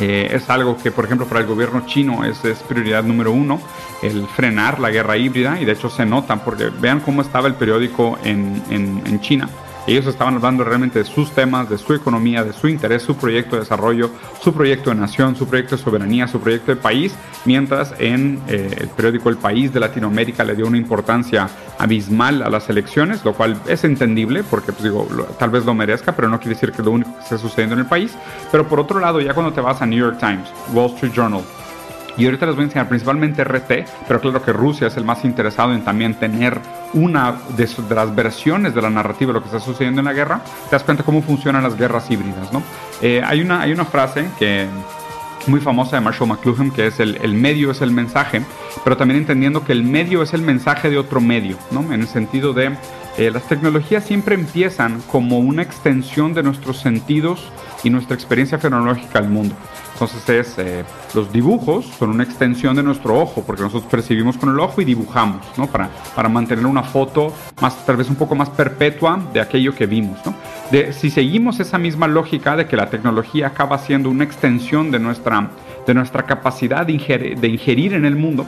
eh, 0.00 0.30
es 0.32 0.48
algo 0.50 0.76
que, 0.76 0.90
por 0.90 1.04
ejemplo, 1.04 1.26
para 1.26 1.40
el 1.40 1.46
gobierno 1.46 1.84
chino 1.86 2.24
es, 2.24 2.38
prioridad 2.68 3.04
número 3.04 3.32
uno, 3.32 3.60
el 4.02 4.26
frenar 4.26 4.80
la 4.80 4.90
guerra 4.90 5.16
híbrida, 5.16 5.60
y 5.60 5.64
de 5.64 5.72
hecho 5.72 5.90
se 5.90 6.04
nota, 6.04 6.44
porque 6.44 6.70
vean 6.70 7.00
cómo 7.00 7.22
estaba 7.22 7.48
el 7.48 7.54
periódico 7.54 8.18
en, 8.24 8.62
en 8.70 9.20
China 9.20 9.48
ellos 9.86 10.06
estaban 10.06 10.34
hablando 10.36 10.64
realmente 10.64 10.98
de 10.98 11.04
sus 11.04 11.30
temas, 11.32 11.68
de 11.68 11.78
su 11.78 11.92
economía, 11.94 12.42
de 12.42 12.52
su 12.52 12.68
interés, 12.68 13.02
su 13.02 13.16
proyecto 13.16 13.56
de 13.56 13.60
desarrollo, 13.60 14.10
su 14.40 14.52
proyecto 14.52 14.90
de 14.90 14.96
nación, 14.96 15.36
su 15.36 15.46
proyecto 15.46 15.76
de 15.76 15.82
soberanía, 15.82 16.26
su 16.26 16.40
proyecto 16.40 16.74
de 16.74 16.80
país, 16.80 17.14
mientras 17.44 17.94
en 17.98 18.40
eh, 18.48 18.74
el 18.78 18.88
periódico 18.88 19.28
El 19.28 19.36
País 19.36 19.72
de 19.72 19.80
Latinoamérica 19.80 20.44
le 20.44 20.54
dio 20.54 20.66
una 20.66 20.78
importancia 20.78 21.48
abismal 21.78 22.42
a 22.42 22.48
las 22.48 22.68
elecciones, 22.70 23.24
lo 23.24 23.34
cual 23.34 23.60
es 23.66 23.84
entendible 23.84 24.42
porque 24.42 24.72
pues 24.72 24.84
digo, 24.84 25.06
tal 25.38 25.50
vez 25.50 25.64
lo 25.64 25.74
merezca, 25.74 26.12
pero 26.12 26.28
no 26.28 26.38
quiere 26.38 26.54
decir 26.54 26.72
que 26.72 26.82
lo 26.82 26.92
único 26.92 27.14
que 27.16 27.22
esté 27.22 27.38
sucediendo 27.38 27.74
en 27.74 27.80
el 27.80 27.86
país. 27.86 28.12
Pero 28.50 28.66
por 28.68 28.80
otro 28.80 29.00
lado, 29.00 29.20
ya 29.20 29.34
cuando 29.34 29.52
te 29.52 29.60
vas 29.60 29.82
a 29.82 29.86
New 29.86 29.98
York 29.98 30.18
Times, 30.18 30.48
Wall 30.72 30.90
Street 30.94 31.12
Journal, 31.12 31.42
y 32.16 32.24
ahorita 32.26 32.46
les 32.46 32.54
voy 32.54 32.62
a 32.62 32.66
enseñar 32.66 32.88
principalmente 32.88 33.42
RT, 33.44 33.86
pero 34.06 34.20
claro 34.20 34.42
que 34.42 34.52
Rusia 34.52 34.86
es 34.86 34.96
el 34.96 35.04
más 35.04 35.24
interesado 35.24 35.72
en 35.72 35.84
también 35.84 36.14
tener 36.14 36.60
una 36.92 37.36
de, 37.56 37.68
las 37.94 38.14
versiones 38.14 38.74
de 38.74 38.82
la 38.82 38.90
narrativa 38.90 39.28
de 39.28 39.34
lo 39.34 39.40
que 39.40 39.46
está 39.46 39.60
sucediendo 39.60 40.00
en 40.00 40.06
la 40.06 40.12
guerra. 40.12 40.40
Te 40.70 40.76
das 40.76 40.84
cuenta 40.84 41.02
cómo 41.02 41.22
funcionan 41.22 41.62
las 41.62 41.76
guerras 41.76 42.10
híbridas, 42.10 42.52
¿no? 42.52 42.62
Eh, 43.02 43.22
hay, 43.24 43.40
una, 43.40 43.60
hay 43.60 43.72
una 43.72 43.84
frase 43.84 44.28
que 44.38 44.66
muy 45.46 45.60
famosa 45.60 45.96
de 45.96 46.02
Marshall 46.02 46.28
McLuhan, 46.28 46.70
que 46.70 46.86
es 46.86 47.00
el, 47.00 47.18
el, 47.22 47.34
medio 47.34 47.70
es 47.70 47.82
el 47.82 47.90
mensaje, 47.90 48.42
pero 48.82 48.96
también 48.96 49.20
entendiendo 49.20 49.64
que 49.64 49.72
el 49.72 49.84
medio 49.84 50.22
es 50.22 50.32
el 50.32 50.42
mensaje 50.42 50.90
de 50.90 50.98
otro 50.98 51.20
medio, 51.20 51.58
¿no? 51.70 51.80
En 51.92 52.00
el 52.00 52.06
sentido 52.08 52.52
de 52.52 52.76
eh, 53.16 53.30
las 53.30 53.46
tecnologías 53.46 54.04
siempre 54.04 54.34
empiezan 54.34 55.00
como 55.02 55.38
una 55.38 55.62
extensión 55.62 56.34
de 56.34 56.42
nuestros 56.42 56.78
sentidos 56.78 57.50
y 57.84 57.90
nuestra 57.90 58.14
experiencia 58.14 58.58
fenológica 58.58 59.18
al 59.18 59.28
mundo. 59.28 59.54
Entonces 59.94 60.28
es, 60.28 60.58
eh, 60.58 60.84
los 61.14 61.32
dibujos 61.32 61.86
son 61.98 62.10
una 62.10 62.24
extensión 62.24 62.74
de 62.74 62.82
nuestro 62.82 63.20
ojo, 63.20 63.44
porque 63.46 63.62
nosotros 63.62 63.88
percibimos 63.90 64.36
con 64.36 64.50
el 64.50 64.58
ojo 64.58 64.80
y 64.80 64.84
dibujamos, 64.84 65.40
¿no? 65.56 65.68
Para, 65.68 65.88
para 66.16 66.28
mantener 66.28 66.66
una 66.66 66.82
foto 66.82 67.32
más, 67.60 67.86
tal 67.86 67.96
vez 67.96 68.10
un 68.10 68.16
poco 68.16 68.34
más 68.34 68.50
perpetua 68.50 69.20
de 69.32 69.40
aquello 69.40 69.72
que 69.74 69.86
vimos, 69.86 70.18
¿no? 70.26 70.34
De, 70.72 70.92
si 70.92 71.10
seguimos 71.10 71.60
esa 71.60 71.78
misma 71.78 72.08
lógica 72.08 72.56
de 72.56 72.66
que 72.66 72.76
la 72.76 72.90
tecnología 72.90 73.48
acaba 73.48 73.78
siendo 73.78 74.10
una 74.10 74.24
extensión 74.24 74.90
de 74.90 74.98
nuestra, 74.98 75.50
de 75.86 75.94
nuestra 75.94 76.24
capacidad 76.24 76.84
de 76.84 76.94
ingerir, 76.94 77.38
de 77.38 77.48
ingerir 77.48 77.94
en 77.94 78.04
el 78.04 78.16
mundo, 78.16 78.46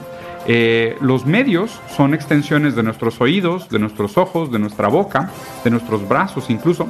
eh, 0.49 0.97
los 0.99 1.25
medios 1.25 1.79
son 1.95 2.13
extensiones 2.13 2.75
de 2.75 2.83
nuestros 2.83 3.21
oídos, 3.21 3.69
de 3.69 3.79
nuestros 3.79 4.17
ojos, 4.17 4.51
de 4.51 4.59
nuestra 4.59 4.89
boca, 4.89 5.29
de 5.63 5.69
nuestros 5.69 6.07
brazos 6.07 6.49
incluso 6.49 6.89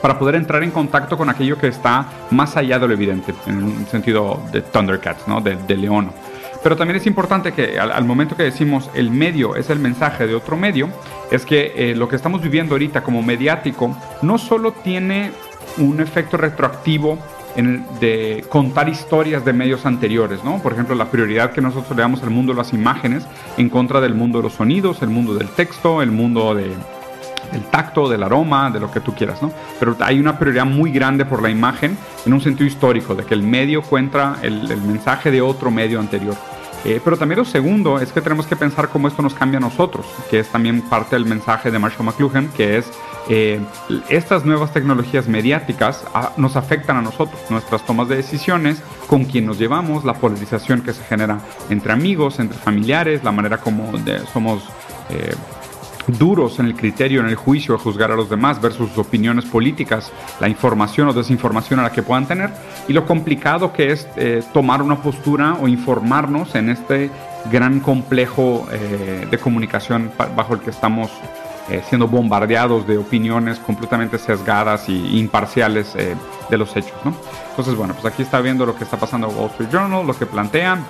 para 0.00 0.18
poder 0.18 0.34
entrar 0.34 0.62
en 0.62 0.70
contacto 0.70 1.16
con 1.16 1.28
aquello 1.28 1.58
que 1.58 1.68
está 1.68 2.06
más 2.30 2.56
allá 2.56 2.78
de 2.78 2.88
lo 2.88 2.94
evidente, 2.94 3.34
en 3.46 3.62
un 3.62 3.86
sentido 3.86 4.42
de 4.52 4.62
Thundercats, 4.62 5.26
¿no? 5.28 5.40
de, 5.40 5.76
león. 5.76 6.10
Pero 6.62 6.76
también 6.76 6.96
es 6.96 7.06
importante 7.06 7.52
que 7.52 7.78
al, 7.78 8.04
momento 8.04 8.36
que 8.36 8.42
decimos 8.42 8.90
el 8.94 9.10
medio 9.10 9.56
es 9.56 9.70
el 9.70 9.78
mensaje 9.78 10.26
de 10.26 10.34
otro 10.34 10.56
medio, 10.56 10.88
es 11.30 11.46
que 11.46 11.72
eh, 11.74 11.94
lo 11.94 12.08
que 12.08 12.16
estamos 12.16 12.42
viviendo 12.42 12.74
ahorita 12.74 13.02
como 13.02 13.22
mediático 13.22 13.96
no 14.22 14.36
solo 14.36 14.72
tiene 14.72 15.32
un 15.78 16.00
efecto 16.00 16.36
retroactivo 16.36 17.18
en 17.56 17.84
de 17.98 18.44
contar 18.48 18.88
historias 18.88 19.44
de 19.44 19.52
medios 19.52 19.86
anteriores, 19.86 20.44
¿no? 20.44 20.58
Por 20.58 20.72
ejemplo, 20.72 20.94
la 20.94 21.10
prioridad 21.10 21.50
que 21.52 21.60
nosotros 21.60 21.96
le 21.96 22.02
damos 22.02 22.22
al 22.22 22.30
mundo 22.30 22.52
de 22.52 22.58
las 22.58 22.72
imágenes 22.72 23.26
en 23.56 23.68
contra 23.68 24.00
del 24.00 24.14
mundo 24.14 24.38
de 24.38 24.44
los 24.44 24.52
sonidos, 24.52 25.02
el 25.02 25.08
mundo 25.08 25.34
del 25.34 25.48
texto, 25.48 26.02
el 26.02 26.10
mundo 26.10 26.54
de, 26.54 26.72
del 27.52 27.62
tacto, 27.64 28.08
del 28.08 28.22
aroma, 28.22 28.70
de 28.70 28.80
lo 28.80 28.90
que 28.90 29.00
tú 29.00 29.14
quieras, 29.14 29.42
¿no? 29.42 29.52
Pero 29.78 29.96
hay 30.00 30.18
una 30.18 30.38
prioridad 30.38 30.66
muy 30.66 30.90
grande 30.90 31.24
por 31.24 31.42
la 31.42 31.50
imagen 31.50 31.96
en 32.24 32.32
un 32.32 32.40
sentido 32.40 32.66
histórico, 32.66 33.14
de 33.14 33.24
que 33.24 33.34
el 33.34 33.42
medio 33.42 33.82
cuenta 33.82 34.38
el, 34.42 34.76
mensaje 34.82 35.30
de 35.30 35.40
otro 35.40 35.70
medio 35.70 36.00
anterior. 36.00 36.36
Eh, 36.84 36.98
pero 37.04 37.18
también 37.18 37.38
lo 37.38 37.44
segundo 37.44 37.98
es 38.00 38.10
que 38.10 38.22
tenemos 38.22 38.46
que 38.46 38.56
pensar 38.56 38.88
cómo 38.88 39.06
esto 39.06 39.20
nos 39.20 39.34
cambia 39.34 39.58
a 39.58 39.60
nosotros, 39.60 40.06
que 40.30 40.40
es 40.40 40.48
también 40.48 40.80
parte 40.80 41.14
del 41.14 41.26
mensaje 41.26 41.70
de 41.70 41.78
Marshall 41.78 42.06
McLuhan, 42.06 42.48
que 42.56 42.78
es 42.78 42.90
eh, 43.28 43.60
estas 44.08 44.46
nuevas 44.46 44.72
tecnologías 44.72 45.28
mediáticas 45.28 46.04
ah, 46.14 46.32
nos 46.38 46.56
afectan 46.56 46.96
a 46.96 47.02
nosotros, 47.02 47.38
nuestras 47.50 47.84
tomas 47.84 48.08
de 48.08 48.16
decisiones, 48.16 48.82
con 49.06 49.24
quién 49.24 49.44
nos 49.44 49.58
llevamos, 49.58 50.04
la 50.04 50.14
polarización 50.14 50.80
que 50.80 50.94
se 50.94 51.04
genera 51.04 51.38
entre 51.68 51.92
amigos, 51.92 52.40
entre 52.40 52.58
familiares, 52.58 53.22
la 53.24 53.32
manera 53.32 53.58
como 53.58 53.92
somos... 54.32 54.64
Eh, 55.10 55.34
duros 56.18 56.58
en 56.58 56.66
el 56.66 56.74
criterio, 56.74 57.20
en 57.20 57.26
el 57.26 57.34
juicio 57.34 57.74
de 57.74 57.80
juzgar 57.80 58.10
a 58.10 58.16
los 58.16 58.28
demás 58.28 58.60
versus 58.60 58.88
sus 58.90 58.98
opiniones 58.98 59.44
políticas, 59.44 60.12
la 60.40 60.48
información 60.48 61.08
o 61.08 61.12
desinformación 61.12 61.80
a 61.80 61.84
la 61.84 61.92
que 61.92 62.02
puedan 62.02 62.26
tener 62.26 62.50
y 62.88 62.92
lo 62.92 63.06
complicado 63.06 63.72
que 63.72 63.92
es 63.92 64.08
eh, 64.16 64.42
tomar 64.52 64.82
una 64.82 65.02
postura 65.02 65.56
o 65.60 65.68
informarnos 65.68 66.54
en 66.54 66.70
este 66.70 67.10
gran 67.50 67.80
complejo 67.80 68.66
eh, 68.70 69.26
de 69.30 69.38
comunicación 69.38 70.10
bajo 70.36 70.54
el 70.54 70.60
que 70.60 70.70
estamos 70.70 71.10
eh, 71.70 71.82
siendo 71.88 72.08
bombardeados 72.08 72.86
de 72.86 72.98
opiniones 72.98 73.58
completamente 73.58 74.18
sesgadas 74.18 74.88
e 74.88 74.92
imparciales 74.92 75.94
de 75.94 76.58
los 76.58 76.76
hechos. 76.76 76.96
¿no? 77.04 77.14
Entonces, 77.50 77.74
bueno, 77.74 77.94
pues 77.94 78.12
aquí 78.12 78.22
está 78.22 78.40
viendo 78.40 78.66
lo 78.66 78.76
que 78.76 78.84
está 78.84 78.96
pasando 78.96 79.28
Wall 79.28 79.50
Street 79.50 79.70
Journal, 79.70 80.06
lo 80.06 80.16
que 80.16 80.26
plantean 80.26 80.84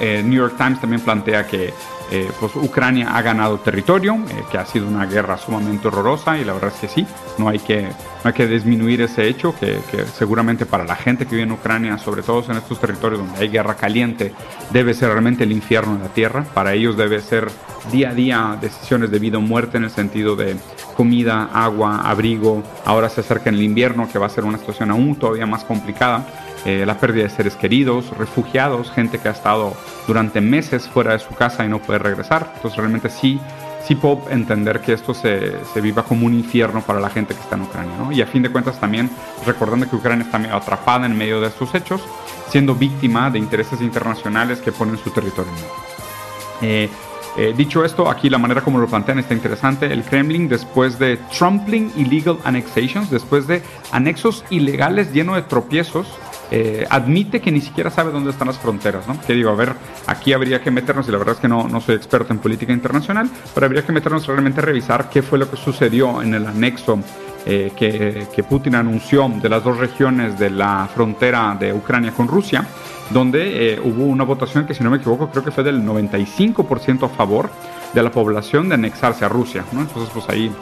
Eh, 0.00 0.22
New 0.24 0.38
York 0.38 0.54
Times 0.56 0.80
también 0.80 1.02
plantea 1.02 1.46
que 1.46 1.72
eh, 2.10 2.30
pues 2.40 2.56
Ucrania 2.56 3.14
ha 3.16 3.20
ganado 3.20 3.58
territorio, 3.58 4.14
eh, 4.14 4.42
que 4.50 4.56
ha 4.56 4.64
sido 4.64 4.86
una 4.86 5.04
guerra 5.04 5.36
sumamente 5.36 5.88
horrorosa 5.88 6.38
y 6.38 6.44
la 6.44 6.54
verdad 6.54 6.72
es 6.74 6.80
que 6.80 6.88
sí, 6.88 7.06
no 7.36 7.48
hay 7.48 7.58
que, 7.58 7.88
hay 8.24 8.32
que 8.32 8.46
disminuir 8.46 9.02
ese 9.02 9.28
hecho, 9.28 9.54
que, 9.58 9.80
seguramente 10.16 10.64
para 10.64 10.84
la 10.84 10.96
gente 10.96 11.26
que 11.26 11.32
vive 11.32 11.42
en 11.42 11.52
Ucrania, 11.52 11.98
sobre 11.98 12.22
todo 12.22 12.42
en 12.50 12.56
estos 12.56 12.80
territorios 12.80 13.20
donde 13.20 13.38
hay 13.38 13.48
guerra 13.48 13.74
caliente, 13.74 14.32
debe 14.70 14.94
ser 14.94 15.10
realmente 15.10 15.44
el 15.44 15.52
infierno 15.52 15.96
de 15.96 16.04
la 16.04 16.08
tierra, 16.08 16.44
para 16.54 16.72
ellos 16.72 16.96
debe 16.96 17.20
ser 17.20 17.48
día 17.92 18.10
a 18.10 18.14
día 18.14 18.58
decisiones 18.60 19.10
de 19.10 19.18
vida 19.18 19.38
o 19.38 19.42
muerte 19.42 19.76
en 19.76 19.84
el 19.84 19.90
sentido 19.90 20.34
de 20.34 20.56
comida, 20.96 21.50
agua, 21.52 22.00
abrigo, 22.08 22.62
ahora 22.84 23.08
se 23.08 23.20
acerca 23.20 23.50
el 23.50 23.62
invierno 23.62 24.08
que 24.10 24.18
va 24.18 24.26
a 24.26 24.30
ser 24.30 24.44
una 24.44 24.58
situación 24.58 24.90
aún 24.90 25.14
todavía 25.16 25.46
más 25.46 25.64
complicada. 25.64 26.26
Eh, 26.64 26.84
la 26.84 26.98
pérdida 26.98 27.24
de 27.24 27.30
seres 27.30 27.56
queridos, 27.56 28.10
refugiados, 28.16 28.90
gente 28.90 29.18
que 29.18 29.28
ha 29.28 29.32
estado 29.32 29.74
durante 30.06 30.40
meses 30.40 30.88
fuera 30.88 31.12
de 31.12 31.18
su 31.18 31.34
casa 31.34 31.64
y 31.64 31.68
no 31.68 31.78
puede 31.78 31.98
regresar. 32.00 32.52
Entonces 32.56 32.76
realmente 32.76 33.08
sí, 33.10 33.40
sí 33.86 33.94
puedo 33.94 34.22
entender 34.30 34.80
que 34.80 34.92
esto 34.92 35.14
se, 35.14 35.64
se 35.72 35.80
viva 35.80 36.02
como 36.02 36.26
un 36.26 36.34
infierno 36.34 36.82
para 36.82 37.00
la 37.00 37.10
gente 37.10 37.34
que 37.34 37.40
está 37.40 37.56
en 37.56 37.62
Ucrania. 37.62 37.94
Y 38.10 38.20
a 38.22 38.26
fin 38.26 38.42
de 38.42 38.50
cuentas 38.50 38.80
también 38.80 39.08
recordando 39.46 39.88
que 39.88 39.96
Ucrania 39.96 40.24
está 40.24 40.56
atrapada 40.56 41.06
en 41.06 41.16
medio 41.16 41.40
de 41.40 41.48
estos 41.48 41.74
hechos, 41.74 42.02
siendo 42.48 42.74
víctima 42.74 43.30
de 43.30 43.38
intereses 43.38 43.80
internacionales 43.80 44.60
que 44.60 44.72
ponen 44.72 44.98
su 44.98 45.10
territorio 45.10 45.52
en. 45.52 46.68
Eh, 46.68 46.88
eh, 47.36 47.54
dicho 47.56 47.84
esto, 47.84 48.10
aquí 48.10 48.28
la 48.28 48.38
manera 48.38 48.62
como 48.62 48.78
lo 48.78 48.88
plantean 48.88 49.20
está 49.20 49.32
interesante. 49.32 49.92
El 49.92 50.02
Kremlin, 50.02 50.48
después 50.48 50.98
de 50.98 51.18
Trumpling 51.38 51.92
Illegal 51.96 52.38
Annexations, 52.42 53.10
después 53.10 53.46
de 53.46 53.62
anexos 53.92 54.44
ilegales 54.50 55.12
llenos 55.12 55.36
de 55.36 55.42
tropiezos, 55.42 56.08
eh, 56.50 56.86
admite 56.88 57.40
que 57.40 57.52
ni 57.52 57.60
siquiera 57.60 57.90
sabe 57.90 58.10
dónde 58.10 58.30
están 58.30 58.48
las 58.48 58.58
fronteras, 58.58 59.06
¿no? 59.06 59.20
Que 59.20 59.34
digo, 59.34 59.50
a 59.50 59.54
ver, 59.54 59.74
aquí 60.06 60.32
habría 60.32 60.62
que 60.62 60.70
meternos, 60.70 61.08
y 61.08 61.12
la 61.12 61.18
verdad 61.18 61.34
es 61.34 61.40
que 61.40 61.48
no, 61.48 61.68
no 61.68 61.80
soy 61.80 61.96
experto 61.96 62.32
en 62.32 62.38
política 62.38 62.72
internacional, 62.72 63.28
pero 63.54 63.66
habría 63.66 63.84
que 63.84 63.92
meternos 63.92 64.26
realmente 64.26 64.60
a 64.60 64.64
revisar 64.64 65.10
qué 65.10 65.22
fue 65.22 65.38
lo 65.38 65.50
que 65.50 65.56
sucedió 65.56 66.22
en 66.22 66.34
el 66.34 66.46
anexo 66.46 66.98
eh, 67.46 67.72
que, 67.76 68.26
que, 68.34 68.42
Putin 68.42 68.74
anunció 68.74 69.28
de 69.28 69.48
las 69.48 69.62
dos 69.62 69.78
regiones 69.78 70.38
de 70.38 70.50
la 70.50 70.88
frontera 70.92 71.56
de 71.58 71.72
Ucrania 71.72 72.12
con 72.12 72.28
Rusia, 72.28 72.66
donde 73.10 73.74
eh, 73.74 73.80
hubo 73.82 74.04
una 74.04 74.24
votación 74.24 74.66
que, 74.66 74.74
si 74.74 74.82
no 74.82 74.90
me 74.90 74.98
equivoco, 74.98 75.30
creo 75.30 75.44
que 75.44 75.50
fue 75.50 75.64
del 75.64 75.82
95% 75.82 77.04
a 77.04 77.08
favor 77.08 77.50
de 77.94 78.02
la 78.02 78.10
población 78.10 78.68
de 78.68 78.74
anexarse 78.74 79.24
a 79.24 79.28
Rusia, 79.28 79.64
¿no? 79.72 79.80
Entonces, 79.80 80.10
pues 80.12 80.28
ahí 80.28 80.52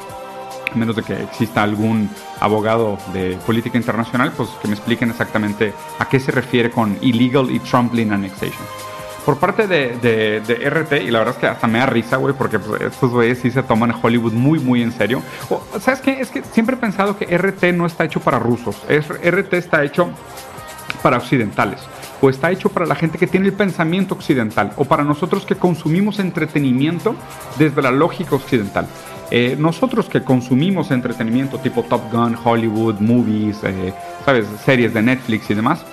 menos 0.77 0.97
de 0.97 1.03
que 1.03 1.23
exista 1.23 1.63
algún 1.63 2.09
abogado 2.41 2.99
de 3.13 3.37
política 3.47 3.79
internacional, 3.79 4.33
pues 4.37 4.49
que 4.61 4.69
me 4.69 4.75
expliquen 4.75 5.11
exactamente 5.11 5.73
a 5.99 6.09
qué 6.09 6.21
se 6.21 6.33
refiere 6.33 6.71
con 6.71 6.97
illegal 7.01 7.51
y 7.51 7.59
Trumpling 7.61 8.13
annexation. 8.13 8.65
Por 9.25 9.39
parte 9.39 9.67
de, 9.67 9.97
de, 9.99 10.71
RT, 10.71 11.03
y 11.03 11.11
la 11.11 11.19
verdad 11.19 11.35
es 11.35 11.41
que 11.41 11.47
hasta 11.49 11.67
me 11.67 11.81
da 11.81 11.87
risa, 11.87 12.17
güey, 12.17 12.33
porque 12.33 12.61
pues, 12.61 12.81
estos 12.81 13.11
güeyes 13.11 13.41
sí 13.41 13.51
se 13.51 13.65
toman 13.65 13.93
Hollywood 14.01 14.33
muy, 14.33 14.61
muy 14.61 14.83
en 14.83 14.93
serio. 14.93 15.21
¿Sabes 15.81 16.01
qué? 16.01 16.21
Es 16.21 16.31
que 16.31 16.45
siempre 16.53 16.77
he 16.77 16.79
pensado 16.79 17.19
que 17.19 17.37
RT 17.37 17.75
no 17.75 17.87
está 17.87 18.05
hecho 18.05 18.21
para 18.21 18.39
rusos. 18.39 18.77
Es, 18.89 19.09
RT 19.09 19.55
está 19.55 19.83
hecho 19.83 20.11
para 21.03 21.17
occidentales 21.17 21.81
o 22.21 22.31
está 22.31 22.51
hecho 22.51 22.69
para 22.69 22.87
la 22.87 22.95
gente 22.95 23.19
que 23.19 23.27
tiene 23.27 23.47
el 23.47 23.53
pensamiento 23.53 24.15
occidental 24.15 24.73
o 24.77 24.85
para 24.85 25.05
nosotros 25.05 25.45
que 25.45 25.57
consumimos 25.57 26.19
entretenimiento 26.19 27.15
desde 27.59 27.83
la 27.83 27.91
lógica 27.91 28.37
occidental. 28.37 28.87
Eh, 29.31 29.57
nosotros 29.59 30.09
que 30.09 30.23
consumimos 30.23 30.91
entretenimiento 30.91 31.59
tipo 31.59 31.83
Top 31.83 32.13
Gun, 32.13 32.37
Hollywood, 32.43 33.01
movies, 33.01 33.59
eh, 33.65 33.93
¿sabes? 34.25 34.47
series 34.65 34.95
de 34.95 35.03
Netflix 35.03 35.51
y 35.51 35.55
demás, 35.55 35.85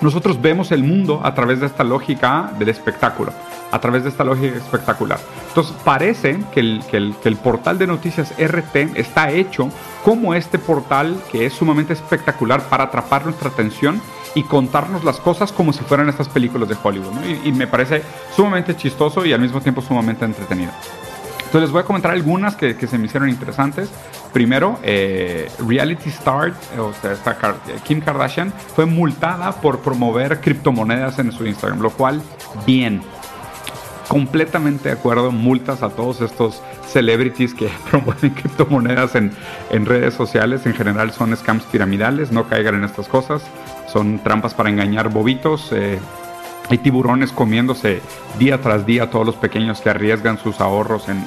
nosotros 0.00 0.40
vemos 0.40 0.72
el 0.72 0.82
mundo 0.84 1.20
a 1.24 1.34
través 1.34 1.60
de 1.60 1.66
esta 1.66 1.84
lógica 1.84 2.52
del 2.58 2.68
espectáculo, 2.68 3.32
a 3.70 3.80
través 3.80 4.04
de 4.04 4.10
esta 4.10 4.24
lógica 4.24 4.56
espectacular. 4.56 5.18
Entonces 5.48 5.74
parece 5.84 6.38
que 6.52 6.60
el, 6.60 6.82
que 6.90 6.96
el, 6.96 7.14
que 7.22 7.28
el 7.28 7.36
portal 7.36 7.78
de 7.78 7.86
noticias 7.86 8.32
RT 8.38 8.96
está 8.96 9.30
hecho 9.30 9.70
como 10.04 10.34
este 10.34 10.58
portal 10.58 11.16
que 11.30 11.46
es 11.46 11.52
sumamente 11.52 11.92
espectacular 11.92 12.62
para 12.68 12.84
atrapar 12.84 13.24
nuestra 13.24 13.50
atención 13.50 14.00
y 14.34 14.42
contarnos 14.44 15.04
las 15.04 15.18
cosas 15.18 15.52
como 15.52 15.72
si 15.72 15.80
fueran 15.80 16.08
estas 16.08 16.28
películas 16.28 16.68
de 16.68 16.76
Hollywood. 16.80 17.12
Y, 17.24 17.48
y, 17.48 17.52
me 17.52 17.66
parece 17.66 18.02
sumamente 18.34 18.76
chistoso 18.76 19.24
y 19.24 19.32
al 19.32 19.40
mismo 19.40 19.60
tiempo 19.60 19.80
sumamente 19.80 20.24
entretenido. 20.24 20.70
Entonces 21.48 21.68
les 21.68 21.72
voy 21.72 21.80
a 21.80 21.84
comentar 21.86 22.10
algunas 22.10 22.56
que, 22.56 22.74
se 22.74 22.98
me 22.98 23.06
hicieron 23.06 23.30
interesantes. 23.30 23.88
Primero, 24.34 24.78
eh, 24.82 25.50
Reality 25.66 26.10
Star, 26.10 26.52
o 26.78 26.92
sea, 26.92 27.16
Kim 27.84 28.02
Kardashian, 28.02 28.52
fue 28.52 28.84
multada 28.84 29.52
por 29.52 29.78
promover 29.78 30.42
criptomonedas 30.42 31.18
en 31.20 31.32
su 31.32 31.46
Instagram, 31.46 31.80
lo 31.80 31.88
cual, 31.88 32.20
bien. 32.66 33.00
Completamente 34.08 34.90
de 34.90 34.96
acuerdo, 34.96 35.32
multas 35.32 35.82
a 35.82 35.88
todos 35.88 36.20
estos 36.20 36.62
celebrities 36.86 37.54
que 37.54 37.70
promueven 37.90 38.28
criptomonedas 38.34 39.14
en, 39.14 39.32
en 39.70 39.86
redes 39.86 40.12
sociales. 40.12 40.66
En 40.66 40.74
general 40.74 41.12
son 41.12 41.34
scams 41.34 41.64
piramidales, 41.64 42.30
no 42.30 42.46
caigan 42.46 42.74
en 42.74 42.84
estas 42.84 43.08
cosas. 43.08 43.42
Son 43.90 44.18
trampas 44.18 44.52
para 44.52 44.68
engañar 44.68 45.08
bobitos. 45.08 45.70
Eh, 45.72 45.98
hay 46.68 46.78
tiburones 46.78 47.32
comiéndose 47.32 48.02
día 48.38 48.60
tras 48.60 48.84
día 48.84 49.10
todos 49.10 49.26
los 49.26 49.36
pequeños 49.36 49.80
que 49.80 49.90
arriesgan 49.90 50.38
sus 50.38 50.60
ahorros 50.60 51.08
en, 51.08 51.18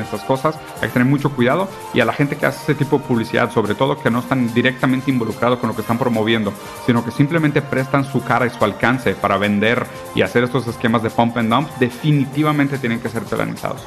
estas, 0.00 0.22
cosas. 0.22 0.58
Hay 0.76 0.88
que 0.88 0.94
tener 0.94 1.08
mucho 1.08 1.30
cuidado 1.30 1.68
y 1.94 2.00
a 2.00 2.04
la 2.04 2.12
gente 2.12 2.36
que 2.36 2.46
hace 2.46 2.62
ese 2.62 2.74
tipo 2.74 2.98
de 2.98 3.04
publicidad, 3.04 3.50
sobre 3.50 3.74
todo 3.74 4.00
que 4.00 4.10
no 4.10 4.20
están 4.20 4.52
directamente 4.54 5.10
involucrados 5.10 5.58
con 5.58 5.68
lo 5.68 5.74
que 5.74 5.82
están 5.82 5.98
promoviendo, 5.98 6.52
sino 6.86 7.04
que 7.04 7.10
simplemente 7.10 7.62
prestan 7.62 8.04
su 8.04 8.22
cara 8.22 8.46
y 8.46 8.50
su 8.50 8.64
alcance 8.64 9.14
para 9.14 9.36
vender 9.36 9.86
y 10.14 10.22
hacer 10.22 10.44
estos 10.44 10.66
esquemas 10.66 11.02
de 11.02 11.10
pump 11.10 11.36
and 11.36 11.52
dump, 11.52 11.68
definitivamente 11.78 12.78
tienen 12.78 13.00
que 13.00 13.08
ser 13.08 13.22
penalizados. 13.24 13.86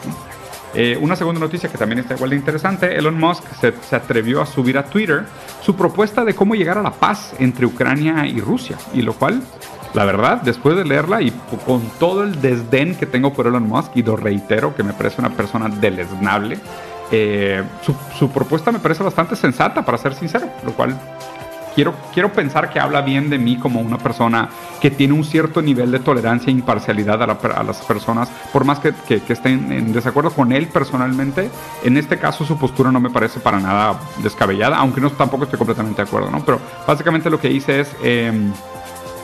Eh, 0.76 0.98
una 1.00 1.16
segunda 1.16 1.40
noticia 1.40 1.70
que 1.70 1.78
también 1.78 2.00
está 2.00 2.16
igual 2.16 2.32
de 2.32 2.36
interesante, 2.36 2.98
Elon 2.98 3.20
Musk 3.20 3.44
se, 3.60 3.74
se, 3.88 3.96
atrevió 3.96 4.42
a 4.42 4.46
subir 4.46 4.78
a 4.78 4.86
Twitter 4.86 5.24
su 5.62 5.76
propuesta 5.76 6.26
de 6.26 6.34
cómo 6.34 6.56
llegar 6.56 6.78
a 6.80 6.82
la 6.82 6.92
paz 6.92 7.36
entre 7.40 7.66
Ucrania 7.66 8.26
y 8.26 8.40
Rusia, 8.40 8.78
y 8.94 9.04
lo 9.04 9.14
cual 9.14 9.44
la 9.94 10.06
verdad, 10.06 10.42
después 10.42 10.76
de 10.76 10.86
leerla 10.86 11.22
y 11.22 11.32
con 11.66 11.82
todo 12.00 12.24
el 12.24 12.42
desdén 12.42 12.96
que 12.96 13.06
tengo 13.06 13.32
por 13.34 13.46
Elon 13.46 13.68
Musk, 13.68 13.92
y 13.96 14.02
lo 14.02 14.16
reitero, 14.16 14.76
que 14.76 14.84
me 14.84 14.94
parece 14.94 15.22
una 15.22 15.30
persona 15.30 15.70
deleznable, 15.70 16.58
eh, 17.12 17.64
su, 18.18 18.30
propuesta 18.30 18.72
me 18.72 18.80
parece 18.80 19.04
bastante 19.04 19.36
sensata, 19.36 19.86
para 19.86 20.00
ser 20.00 20.16
sincero, 20.16 20.48
lo 20.66 20.74
cual 20.74 21.00
quiero, 21.76 21.94
quiero 22.14 22.32
pensar 22.32 22.70
que 22.70 22.80
habla 22.80 23.02
bien 23.02 23.30
de 23.30 23.38
mí 23.38 23.58
como 23.58 23.80
una 23.82 23.98
persona 23.98 24.50
que 24.82 24.92
tiene 24.92 25.14
un 25.14 25.24
cierto 25.24 25.62
nivel 25.62 25.92
de 25.92 26.00
tolerancia 26.00 26.50
e 26.50 26.52
imparcialidad 26.52 27.22
a, 27.22 27.64
las 27.64 27.82
personas, 27.82 28.30
por 28.52 28.66
más 28.66 28.80
que, 28.80 28.94
estén 29.28 29.72
en 29.72 29.94
desacuerdo 29.94 30.32
con 30.32 30.52
él 30.52 30.68
personalmente. 30.68 31.50
En 31.84 31.98
este 31.98 32.18
caso, 32.18 32.46
su 32.46 32.58
postura 32.58 32.92
no 32.92 33.00
me 33.00 33.10
parece 33.10 33.40
para 33.40 33.60
nada 33.60 34.00
descabellada, 34.22 34.78
aunque 34.78 35.02
no 35.02 35.10
tampoco 35.12 35.44
estoy 35.46 35.58
completamente 35.58 36.02
de 36.02 36.08
acuerdo, 36.08 36.30
¿no? 36.30 36.44
Pero 36.44 36.60
básicamente 36.88 37.30
lo 37.30 37.40
que 37.40 37.52
hice 37.52 37.82
es. 37.82 37.96
Em, 38.04 38.52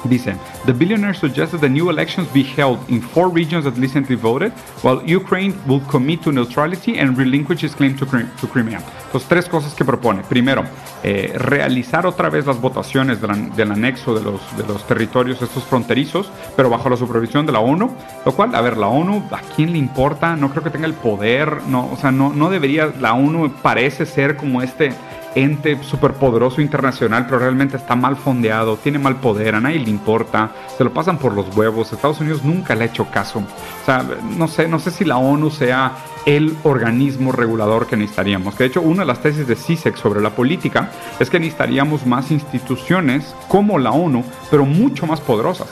Dice, 0.05 0.35
the 0.65 0.73
billionaire 0.73 1.13
suggested 1.13 1.59
the 1.59 1.69
new 1.69 1.89
elections 1.89 2.27
be 2.33 2.43
held 2.43 2.79
in 2.89 3.01
four 3.01 3.29
regions 3.29 3.65
that 3.65 3.77
recently 3.77 4.15
voted, 4.15 4.53
while 4.81 5.01
Ukraine 5.05 5.53
will 5.67 5.81
commit 5.87 6.21
to 6.23 6.31
neutrality 6.31 6.97
and 6.97 7.17
relinquish 7.17 7.63
its 7.63 7.75
claim 7.75 7.95
to, 7.97 8.05
to 8.05 8.47
Crimea. 8.47 8.81
Entonces, 9.05 9.27
tres 9.27 9.49
cosas 9.49 9.73
que 9.73 9.83
propone. 9.83 10.23
Primero, 10.23 10.63
eh, 11.03 11.33
realizar 11.35 12.05
otra 12.05 12.29
vez 12.29 12.45
las 12.45 12.61
votaciones 12.61 13.19
del 13.21 13.71
anexo 13.71 14.13
de 14.13 14.21
los, 14.21 14.87
territorios 14.87 15.41
estos 15.41 15.63
fronterizos, 15.63 16.31
pero 16.55 16.69
bajo 16.69 16.89
la 16.89 16.95
supervisión 16.95 17.45
de 17.45 17.51
la 17.51 17.59
ONU, 17.59 17.91
lo 18.25 18.31
cual, 18.33 18.55
a 18.55 18.61
ver, 18.61 18.77
la 18.77 18.87
ONU, 18.87 19.23
¿a 19.31 19.41
quién 19.55 19.71
le 19.73 19.77
importa? 19.77 20.35
No 20.35 20.49
creo 20.51 20.63
que 20.63 20.69
tenga 20.69 20.85
el 20.85 20.93
poder, 20.93 21.63
no, 21.67 21.89
o 21.91 21.97
sea, 21.97 22.11
no 22.11 22.49
debería, 22.49 22.91
la 22.99 23.13
ONU 23.13 23.51
parece 23.61 24.05
ser 24.05 24.37
como 24.37 24.61
este 24.61 24.93
ente 25.35 25.81
superpoderoso 25.83 26.61
internacional, 26.61 27.25
pero 27.25 27.39
realmente 27.39 27.77
está 27.77 27.95
mal 27.95 28.15
fondeado, 28.15 28.77
tiene 28.77 28.99
mal 28.99 29.17
poder, 29.17 29.55
a 29.55 29.61
nadie 29.61 29.79
le 29.79 29.89
importa, 29.89 30.51
se 30.77 30.83
lo 30.83 30.93
pasan 30.93 31.17
por 31.17 31.33
los 31.33 31.55
huevos, 31.55 31.91
Estados 31.91 32.19
Unidos 32.19 32.43
nunca 32.43 32.75
le 32.75 32.83
ha 32.83 32.87
hecho 32.87 33.05
caso. 33.11 33.39
O 33.39 33.85
sea, 33.85 34.05
no 34.37 34.47
sé, 34.47 34.67
no 34.67 34.79
sé 34.79 34.91
si 34.91 35.05
la 35.05 35.17
ONU 35.17 35.51
sea 35.51 35.93
el 36.25 36.55
organismo 36.63 37.31
regulador 37.31 37.87
que 37.87 37.97
necesitaríamos. 37.97 38.55
Que 38.55 38.63
de 38.63 38.69
hecho, 38.69 38.81
una 38.81 39.03
de 39.03 39.07
las 39.07 39.21
tesis 39.21 39.47
de 39.47 39.55
CISEC 39.55 39.95
sobre 39.95 40.21
la 40.21 40.31
política 40.31 40.91
es 41.19 41.29
que 41.29 41.39
necesitaríamos 41.39 42.05
más 42.05 42.31
instituciones 42.31 43.35
como 43.47 43.79
la 43.79 43.91
ONU, 43.91 44.23
pero 44.49 44.65
mucho 44.65 45.07
más 45.07 45.21
poderosas 45.21 45.67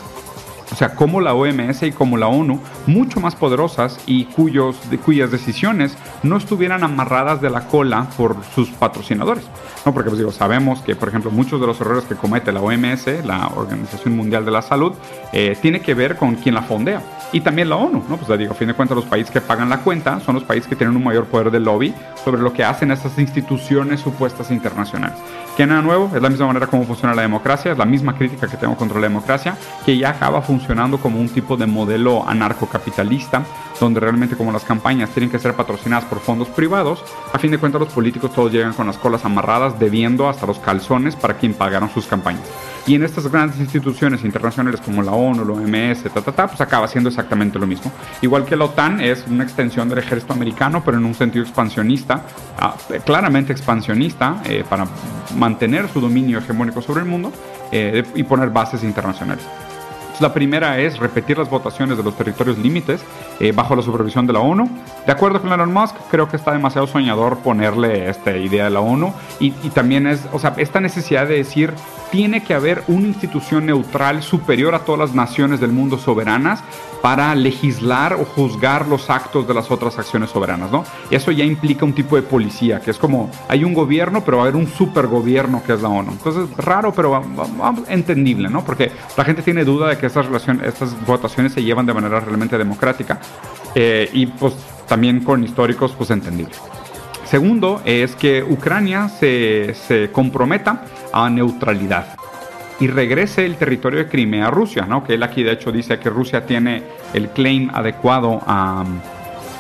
sea, 0.78 0.94
como 0.94 1.22
la 1.22 1.34
OMS 1.34 1.84
y 1.84 1.92
como 1.92 2.18
la 2.18 2.28
ONU, 2.28 2.60
mucho 2.86 3.20
más 3.20 3.36
poderosas 3.36 4.00
y 4.06 4.26
cuyos, 4.26 4.90
de, 4.90 5.00
cuyas 5.00 5.32
decisiones 5.32 5.98
no 6.22 6.38
estuvieran 6.38 6.84
amarradas 6.84 7.42
de 7.42 7.50
la 7.50 7.62
cola 7.62 8.08
por 8.16 8.36
sus 8.54 8.70
patrocinadores. 8.70 9.44
¿no? 9.86 9.94
Porque 9.94 10.10
pues 10.10 10.20
digo, 10.20 10.32
sabemos 10.32 10.82
que, 10.82 10.96
por 10.96 11.10
ejemplo, 11.10 11.32
muchos 11.32 11.60
de 11.60 11.68
los 11.68 11.82
errores 11.82 12.06
que 12.06 12.16
comete 12.16 12.52
la 12.52 12.62
OMS, 12.62 13.26
la 13.26 13.48
Organización 13.56 14.16
Mundial 14.16 14.46
de 14.46 14.52
la 14.52 14.62
Salud, 14.62 14.94
eh, 15.34 15.58
tiene 15.62 15.82
que 15.82 15.94
ver 15.94 16.16
con 16.16 16.36
quien 16.36 16.56
la 16.56 16.62
fondea. 16.62 17.02
Y 17.34 17.42
también 17.42 17.70
la 17.70 17.76
ONU, 17.76 18.04
¿no? 18.08 18.18
Pues 18.18 18.40
digo, 18.40 18.52
a 18.52 18.56
fin 18.56 18.68
de 18.68 18.74
cuentas 18.74 18.96
los 18.96 19.06
países 19.06 19.32
que 19.32 19.42
pagan 19.42 19.70
la 19.70 19.80
cuenta 19.80 20.20
son 20.20 20.36
los 20.36 20.44
países 20.44 20.70
que 20.70 20.76
tienen 20.76 20.96
un 20.96 21.04
mayor 21.04 21.26
poder 21.26 21.52
de 21.52 21.60
lobby 21.60 21.94
sobre 22.24 22.42
lo 22.42 22.54
que 22.54 22.64
hacen 22.64 22.92
estas 22.92 23.18
instituciones 23.18 24.00
supuestas 24.00 24.52
internacionales. 24.52 25.18
Que 25.58 25.66
nada 25.66 25.82
nuevo, 25.82 26.12
es 26.14 26.22
la 26.22 26.30
misma 26.30 26.46
manera 26.46 26.68
como 26.68 26.86
funciona 26.86 27.16
la 27.16 27.24
democracia, 27.24 27.72
es 27.72 27.78
la 27.80 27.86
misma 27.86 28.16
crítica 28.16 28.48
que 28.48 28.58
tengo 28.58 28.78
contra 28.78 29.00
la 29.00 29.08
democracia, 29.08 29.58
que 29.84 29.98
ya 29.98 30.12
acaba 30.12 30.40
funcionando 30.44 31.00
como 31.00 31.20
un 31.20 31.30
tipo 31.30 31.58
de 31.58 31.66
modelo 31.66 32.30
anarcocapitalista, 32.30 33.44
donde 33.80 34.00
realmente 34.00 34.38
como 34.38 34.52
las 34.52 34.64
campañas 34.64 35.10
tienen 35.10 35.32
que 35.32 35.40
ser 35.40 35.56
patrocinadas 35.56 36.06
por 36.06 36.20
fondos 36.20 36.48
privados, 36.50 37.04
a 37.34 37.40
fin 37.40 37.50
de 37.50 37.58
cuentas 37.58 37.82
los 37.82 37.92
políticos 37.92 38.32
todos 38.36 38.52
llegan 38.52 38.74
con 38.74 38.86
las 38.86 39.00
colas 39.00 39.26
amarradas, 39.26 39.80
debiendo 39.80 40.30
hasta 40.30 40.46
los 40.46 40.60
calzones 40.60 41.16
para 41.16 41.34
quien 41.34 41.56
pagaron 41.56 41.90
sus 41.90 42.06
campañas. 42.06 42.48
Y 42.88 42.96
en 42.96 43.04
estas 43.04 43.30
grandes 43.30 43.60
instituciones 43.60 44.24
internacionales 44.24 44.80
como 44.80 45.04
la 45.04 45.12
ONU, 45.12 45.44
la 45.44 45.54
OMS, 45.54 46.04
ta, 46.04 46.22
ta, 46.22 46.32
ta, 46.32 46.48
pues 46.48 46.62
acaba 46.62 46.88
siendo 46.88 47.10
exactamente 47.10 47.60
lo 47.60 47.68
mismo. 47.68 47.92
Igual 48.22 48.46
que 48.46 48.56
la 48.56 48.64
OTAN 48.64 49.02
es 49.02 49.26
una 49.28 49.44
extensión 49.44 49.90
del 49.90 49.98
ejército 49.98 50.32
americano, 50.32 50.82
pero 50.86 50.98
en 50.98 51.04
un 51.04 51.14
sentido 51.14 51.44
expansionista, 51.44 52.22
ah, 52.58 52.76
claramente 53.06 53.52
expansionista, 53.52 54.42
eh, 54.46 54.64
para 54.68 54.88
mantener 55.36 55.90
su 55.90 56.00
dominio 56.00 56.38
hegemónico 56.38 56.82
sobre 56.82 57.02
el 57.02 57.08
mundo 57.08 57.34
eh, 57.74 58.06
y 58.16 58.24
poner 58.24 58.52
bases 58.52 58.82
internacionales. 58.84 59.46
La 60.22 60.34
primera 60.34 60.80
es 60.80 60.98
repetir 60.98 61.38
las 61.38 61.50
votaciones 61.50 61.98
de 61.98 62.04
los 62.04 62.16
territorios 62.16 62.58
límites 62.58 63.02
eh, 63.40 63.52
bajo 63.52 63.76
la 63.76 63.84
supervisión 63.84 64.26
de 64.26 64.34
la 64.34 64.40
ONU. 64.40 64.68
De 65.06 65.12
acuerdo 65.12 65.42
con 65.42 65.52
Elon 65.52 65.72
Musk, 65.72 65.96
creo 66.10 66.28
que 66.30 66.38
está 66.38 66.54
demasiado 66.54 66.88
soñador 66.88 67.40
ponerle 67.40 68.10
esta 68.10 68.36
idea 68.36 68.64
de 68.64 68.70
la 68.72 68.80
ONU 68.80 69.14
y, 69.42 69.54
y 69.62 69.70
también 69.72 70.08
es, 70.08 70.22
o 70.32 70.40
sea, 70.40 70.54
esta 70.58 70.80
necesidad 70.80 71.28
de 71.28 71.36
decir 71.36 71.74
tiene 72.12 72.44
que 72.44 72.54
haber 72.54 72.84
una 72.88 73.08
institución 73.08 73.66
neutral 73.66 74.24
superior 74.24 74.76
a 74.76 74.80
todas 74.80 75.00
las 75.00 75.16
naciones 75.16 75.60
del 75.60 75.72
mundo 75.72 75.98
soberanas 75.98 76.64
para 77.02 77.34
legislar 77.36 78.14
o 78.14 78.26
juzgar 78.26 78.88
los 78.88 79.10
actos 79.10 79.48
de 79.48 79.54
las 79.54 79.70
otras 79.72 79.98
acciones 79.98 80.30
soberanas, 80.30 80.72
¿no? 80.72 80.84
Eso 81.12 81.32
ya 81.32 81.44
implica 81.44 81.86
un 81.86 81.94
tipo 81.94 82.16
de 82.16 82.22
policía, 82.22 82.80
que 82.82 82.92
es 82.92 82.98
como, 82.98 83.30
hay 83.48 83.64
un 83.64 83.74
gobierno, 83.74 84.24
pero 84.26 84.38
va 84.38 84.44
a 84.44 84.46
haber 84.48 84.56
un 84.56 84.68
supergobierno 84.68 85.64
que 85.64 85.74
es 85.74 85.82
la 85.82 85.90
ONU. 85.90 86.12
Entonces, 86.12 86.50
raro, 86.58 86.94
pero 86.94 87.24
entendible, 87.88 88.50
¿no? 88.50 88.64
Porque 88.66 88.92
la 89.16 89.24
gente 89.24 89.42
tiene 89.42 89.64
duda 89.64 89.90
de 89.90 89.98
que 89.98 90.08
estas, 90.08 90.28
estas 90.64 91.06
votaciones 91.06 91.54
se 91.54 91.64
llevan 91.64 91.86
de 91.86 91.94
manera 91.94 92.20
realmente 92.20 92.58
democrática 92.58 93.20
eh, 93.76 94.10
y 94.14 94.26
pues 94.26 94.56
también 94.88 95.24
con 95.24 95.44
históricos, 95.44 95.94
pues 95.98 96.10
entendible. 96.10 96.56
Segundo 97.30 97.82
es 97.84 98.16
que 98.16 98.42
Ucrania 98.42 99.10
se, 99.10 99.74
se 99.74 100.12
comprometa 100.12 100.86
a 101.12 101.30
neutralidad 101.30 102.16
y 102.80 102.88
regrese 102.88 103.46
el 103.46 103.56
territorio 103.58 104.00
de 104.00 104.08
Crimea 104.08 104.48
a 104.48 104.52
Rusia, 104.52 104.86
¿no? 104.86 105.04
Que 105.04 105.16
él 105.16 105.24
aquí 105.24 105.44
de 105.44 105.52
hecho 105.52 105.72
dice 105.72 106.00
que 106.00 106.10
Rusia 106.10 106.46
tiene 106.46 106.84
el 107.14 107.30
claim 107.30 107.70
adecuado 107.74 108.42
a, 108.46 108.86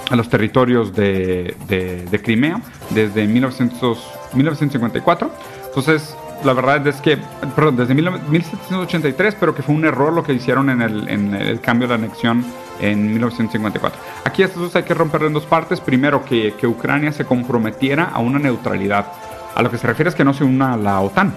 a 0.09 0.15
los 0.15 0.29
territorios 0.29 0.93
de, 0.93 1.55
de, 1.67 2.21
Crimea 2.21 2.61
desde 2.91 3.27
1900, 3.27 4.11
1954. 4.33 5.31
Entonces, 5.65 6.15
la 6.43 6.53
verdad 6.53 6.85
es 6.87 7.01
que, 7.01 7.17
perdón, 7.55 7.77
desde 7.77 7.93
1783, 7.93 9.35
pero 9.39 9.55
que 9.55 9.61
fue 9.61 9.75
un 9.75 9.85
error 9.85 10.13
lo 10.13 10.23
que 10.23 10.33
hicieron 10.33 10.69
en 10.69 10.81
el, 10.81 11.09
en 11.09 11.33
el 11.33 11.59
cambio 11.59 11.87
de 11.87 11.95
anexión 11.95 12.45
en 12.79 13.07
1954. 13.11 13.99
Aquí 14.25 14.43
estos 14.43 14.75
hay 14.75 14.83
que 14.83 14.93
romperlo 14.93 15.27
en 15.27 15.33
dos 15.33 15.45
partes. 15.45 15.81
Primero, 15.81 16.23
que, 16.23 16.53
que 16.53 16.67
Ucrania 16.67 17.11
se 17.11 17.25
comprometiera 17.25 18.05
a 18.05 18.19
una 18.19 18.39
neutralidad. 18.39 19.11
A 19.55 19.61
lo 19.63 19.71
que 19.71 19.77
se 19.77 19.87
refiere 19.87 20.09
es 20.09 20.15
que 20.15 20.23
no 20.23 20.33
se 20.33 20.43
una 20.43 20.73
a 20.73 20.77
la 20.77 20.99
OTAN. 21.01 21.33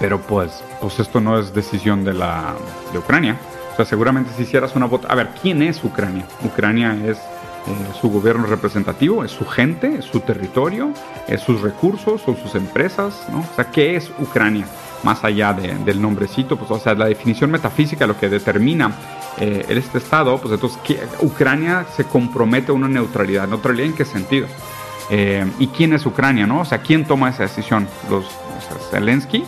Pero 0.00 0.20
pues, 0.20 0.64
pues 0.80 0.98
esto 0.98 1.20
no 1.20 1.38
es 1.38 1.54
decisión 1.54 2.04
de, 2.04 2.14
la, 2.14 2.54
de 2.92 2.98
Ucrania. 2.98 3.36
O 3.72 3.76
sea, 3.76 3.84
seguramente 3.84 4.32
si 4.36 4.42
hicieras 4.42 4.74
una 4.74 4.86
vota... 4.86 5.08
A 5.08 5.14
ver, 5.14 5.28
¿quién 5.40 5.62
es 5.62 5.82
Ucrania? 5.84 6.24
Ucrania 6.44 6.96
es 7.06 7.18
eh, 7.66 7.92
su 8.00 8.08
gobierno 8.08 8.46
representativo, 8.46 9.22
es 9.22 9.32
su 9.32 9.44
gente, 9.44 9.96
es 9.98 10.06
su 10.06 10.20
territorio, 10.20 10.92
es 11.28 11.42
sus 11.42 11.60
recursos, 11.60 12.22
son 12.22 12.36
sus 12.38 12.54
empresas, 12.54 13.26
¿no? 13.30 13.40
O 13.40 13.54
sea, 13.54 13.70
¿qué 13.70 13.96
es 13.96 14.10
Ucrania? 14.18 14.66
Más 15.02 15.24
allá 15.24 15.52
del 15.52 16.00
nombrecito, 16.00 16.56
pues, 16.56 16.70
o 16.70 16.78
sea, 16.78 16.94
la 16.94 17.06
definición 17.06 17.50
metafísica, 17.50 18.06
lo 18.06 18.18
que 18.18 18.28
determina 18.28 18.92
eh, 19.38 19.64
este 19.68 19.98
Estado, 19.98 20.38
pues 20.38 20.54
entonces, 20.54 20.78
Ucrania 21.20 21.86
se 21.94 22.04
compromete 22.04 22.70
a 22.70 22.74
una 22.74 22.88
neutralidad. 22.88 23.46
¿Neutralidad 23.46 23.86
en 23.86 23.94
qué 23.94 24.04
sentido? 24.04 24.46
Eh, 25.10 25.46
¿Y 25.58 25.68
quién 25.68 25.92
es 25.92 26.04
Ucrania, 26.06 26.46
no? 26.46 26.60
O 26.60 26.64
sea, 26.64 26.78
¿quién 26.78 27.04
toma 27.04 27.30
esa 27.30 27.42
decisión? 27.42 27.86
¿Los 28.10 28.26
Zelensky? 28.90 29.44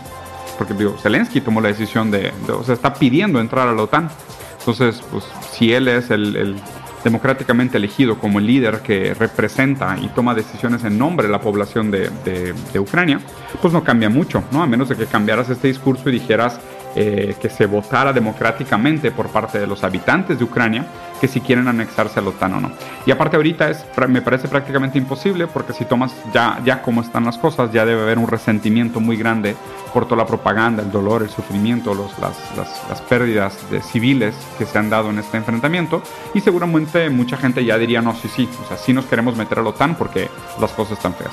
Porque 0.58 0.74
digo, 0.74 0.96
Zelensky 1.02 1.40
tomó 1.40 1.60
la 1.60 1.68
decisión 1.68 2.10
de, 2.10 2.32
o 2.48 2.62
sea, 2.62 2.74
está 2.74 2.92
pidiendo 2.94 3.40
entrar 3.40 3.68
a 3.68 3.72
la 3.72 3.82
OTAN. 3.82 4.10
Entonces, 4.58 5.02
pues 5.10 5.24
si 5.50 5.72
él 5.72 5.88
es 5.88 6.10
el 6.10 6.56
democráticamente 7.04 7.76
elegido 7.76 8.18
como 8.18 8.38
el 8.38 8.46
líder 8.46 8.80
que 8.80 9.14
representa 9.14 9.96
y 10.00 10.08
toma 10.08 10.34
decisiones 10.34 10.84
en 10.84 10.98
nombre 10.98 11.26
de 11.26 11.32
la 11.32 11.40
población 11.40 11.90
de, 11.90 12.10
de, 12.24 12.80
Ucrania, 12.80 13.20
pues 13.60 13.72
no 13.72 13.82
cambia 13.84 14.08
mucho, 14.08 14.42
¿no? 14.50 14.62
A 14.62 14.66
menos 14.66 14.88
de 14.88 14.96
que 14.96 15.06
cambiaras 15.06 15.48
este 15.50 15.68
discurso 15.68 16.08
y 16.08 16.12
dijeras 16.12 16.60
eh, 16.94 17.36
que 17.40 17.48
se 17.48 17.66
votara 17.66 18.12
democráticamente 18.12 19.10
por 19.10 19.28
parte 19.28 19.58
de 19.58 19.66
los 19.66 19.82
habitantes 19.82 20.38
de 20.38 20.44
Ucrania 20.44 20.86
que 21.22 21.28
si 21.28 21.40
quieren 21.40 21.68
anexarse 21.68 22.18
a 22.18 22.22
la 22.22 22.30
OTAN 22.30 22.54
o 22.54 22.60
no. 22.60 22.72
Y 23.06 23.12
aparte 23.12 23.36
ahorita 23.36 23.70
es, 23.70 23.84
me 24.08 24.20
parece 24.20 24.48
prácticamente 24.48 24.98
imposible 24.98 25.46
porque 25.46 25.72
si 25.72 25.84
tomas 25.84 26.12
ya, 26.34 26.60
ya 26.64 26.82
cómo 26.82 27.00
están 27.00 27.24
las 27.24 27.38
cosas, 27.38 27.72
ya 27.72 27.86
debe 27.86 28.02
haber 28.02 28.18
un 28.18 28.26
resentimiento 28.26 29.00
muy 29.00 29.16
grande 29.16 29.56
por 29.94 30.04
toda 30.04 30.16
la 30.16 30.26
propaganda, 30.26 30.82
el 30.82 30.90
dolor, 30.90 31.22
el 31.22 31.30
sufrimiento, 31.30 31.94
los, 31.94 32.18
las, 32.18 32.36
las, 32.56 32.82
las 32.88 33.00
pérdidas 33.02 33.70
de 33.70 33.80
civiles 33.80 34.34
que 34.58 34.66
se 34.66 34.78
han 34.78 34.90
dado 34.90 35.10
en 35.10 35.18
este 35.18 35.36
enfrentamiento. 35.36 36.02
Y 36.34 36.40
seguramente 36.40 37.08
mucha 37.08 37.36
gente 37.36 37.64
ya 37.64 37.78
diría, 37.78 38.02
no, 38.02 38.14
sí, 38.14 38.28
sí, 38.28 38.48
o 38.62 38.68
sea, 38.68 38.76
sí 38.76 38.92
nos 38.92 39.06
queremos 39.06 39.36
meter 39.36 39.60
a 39.60 39.62
la 39.62 39.70
OTAN 39.70 39.94
porque 39.94 40.28
las 40.60 40.72
cosas 40.72 40.98
están 40.98 41.14
feas. 41.14 41.32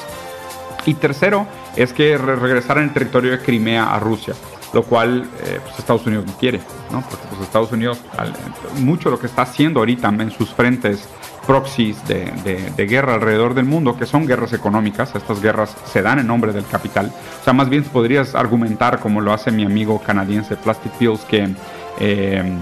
Y 0.86 0.94
tercero 0.96 1.48
es 1.76 1.94
que 1.94 2.18
regresar 2.18 2.78
en 2.78 2.86
el 2.86 2.94
territorio 2.94 3.32
de 3.32 3.40
Crimea 3.40 3.94
a 3.94 4.00
Rusia 4.00 4.34
lo 4.74 4.84
cual 4.84 5.28
eh, 5.46 5.60
pues 5.64 5.80
Estados 5.80 6.06
Unidos 6.06 6.26
no 6.26 6.34
quiere, 6.34 6.60
¿no? 6.92 7.02
porque 7.02 7.26
pues 7.30 7.42
Estados 7.42 7.72
Unidos, 7.72 8.00
mucho 8.80 9.10
lo 9.10 9.20
que 9.20 9.28
está 9.28 9.44
haciendo 9.44 9.80
ahorita 9.80 10.10
en 10.10 10.32
sus 10.32 10.54
frentes 10.54 11.08
proxies 11.48 11.98
de, 12.08 12.86
guerra 12.88 13.16
alrededor 13.16 13.56
del 13.56 13.66
mundo, 13.66 13.98
que 13.98 14.06
son 14.06 14.28
guerras 14.28 14.54
económicas, 14.54 15.16
estas 15.16 15.42
guerras 15.42 15.76
se 15.92 16.02
dan 16.02 16.20
en 16.20 16.28
nombre 16.28 16.54
del 16.54 16.66
capital, 16.66 17.12
o 17.42 17.44
sea, 17.44 17.54
más 17.54 17.70
bien 17.70 17.84
podrías 17.84 18.36
argumentar, 18.36 19.00
como 19.00 19.22
lo 19.22 19.34
hace 19.34 19.52
mi 19.52 19.66
amigo 19.66 20.00
canadiense 20.00 20.56
Plastic 20.56 20.92
Pills, 20.94 21.22
que, 21.22 21.50
eh, 22.00 22.58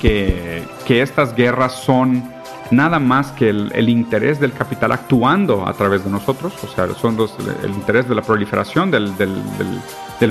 que 0.00 1.02
estas 1.02 1.34
guerras 1.34 1.72
son 1.72 2.32
nada 2.70 2.98
más 2.98 3.32
que 3.32 3.50
el, 3.50 3.88
interés 3.88 4.40
del 4.40 4.52
capital 4.52 4.92
actuando 4.92 5.66
a 5.66 5.72
través 5.74 6.04
de 6.04 6.10
nosotros, 6.10 6.52
o 6.62 6.68
sea, 6.68 6.92
son 6.94 7.16
el 7.62 7.70
interés 7.70 8.08
de 8.08 8.14
la 8.14 8.22
proliferación 8.22 8.90
del, 8.90 9.12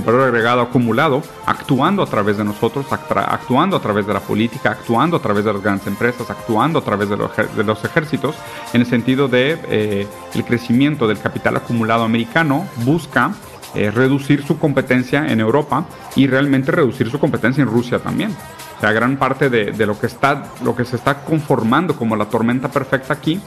valor 0.05 0.21
agregado 0.21 0.61
acumulado, 0.61 1.21
actuando 1.45 2.01
a 2.01 2.05
través 2.07 2.37
de 2.37 2.43
nosotros, 2.43 2.85
actuando 2.91 3.77
a 3.77 3.81
través 3.81 4.07
de 4.07 4.13
la 4.13 4.19
política, 4.19 4.71
actuando 4.71 5.17
a 5.17 5.21
través 5.21 5.45
de 5.45 5.53
las 5.53 5.61
grandes 5.61 5.87
empresas, 5.87 6.29
actuando 6.29 6.79
a 6.79 6.81
través 6.81 7.09
de 7.09 7.17
los, 7.17 7.31
de 7.35 7.63
los 7.63 7.83
ejércitos, 7.85 8.35
en 8.73 8.81
el 8.81 8.87
sentido 8.87 9.27
de 9.27 9.59
eh, 9.67 10.07
el 10.33 10.43
crecimiento 10.45 11.07
del 11.07 11.19
capital 11.19 11.57
acumulado 11.57 12.03
americano 12.03 12.67
busca 12.77 13.33
eh, 13.75 13.91
reducir 13.91 14.45
su 14.45 14.59
competencia 14.59 15.25
en 15.27 15.39
Europa 15.39 15.85
y 16.15 16.27
realmente 16.27 16.71
reducir 16.71 17.09
su 17.09 17.19
competencia 17.19 17.61
en 17.61 17.69
Rusia 17.69 17.99
también 17.99 18.35
sea, 18.83 18.91
gran 18.91 19.15
parte 19.17 19.49
de, 19.49 19.71
de, 19.71 19.85
lo, 19.85 19.97
que 19.97 20.07
está, 20.07 20.43
lo 20.63 20.75
que 20.75 20.83
se 20.83 20.97
está 20.97 21.23
conformando 21.23 21.95
como 21.95 22.17
la 22.17 22.25
tormenta 22.25 22.69
perfecta 22.69 23.13
aquí 23.13 23.39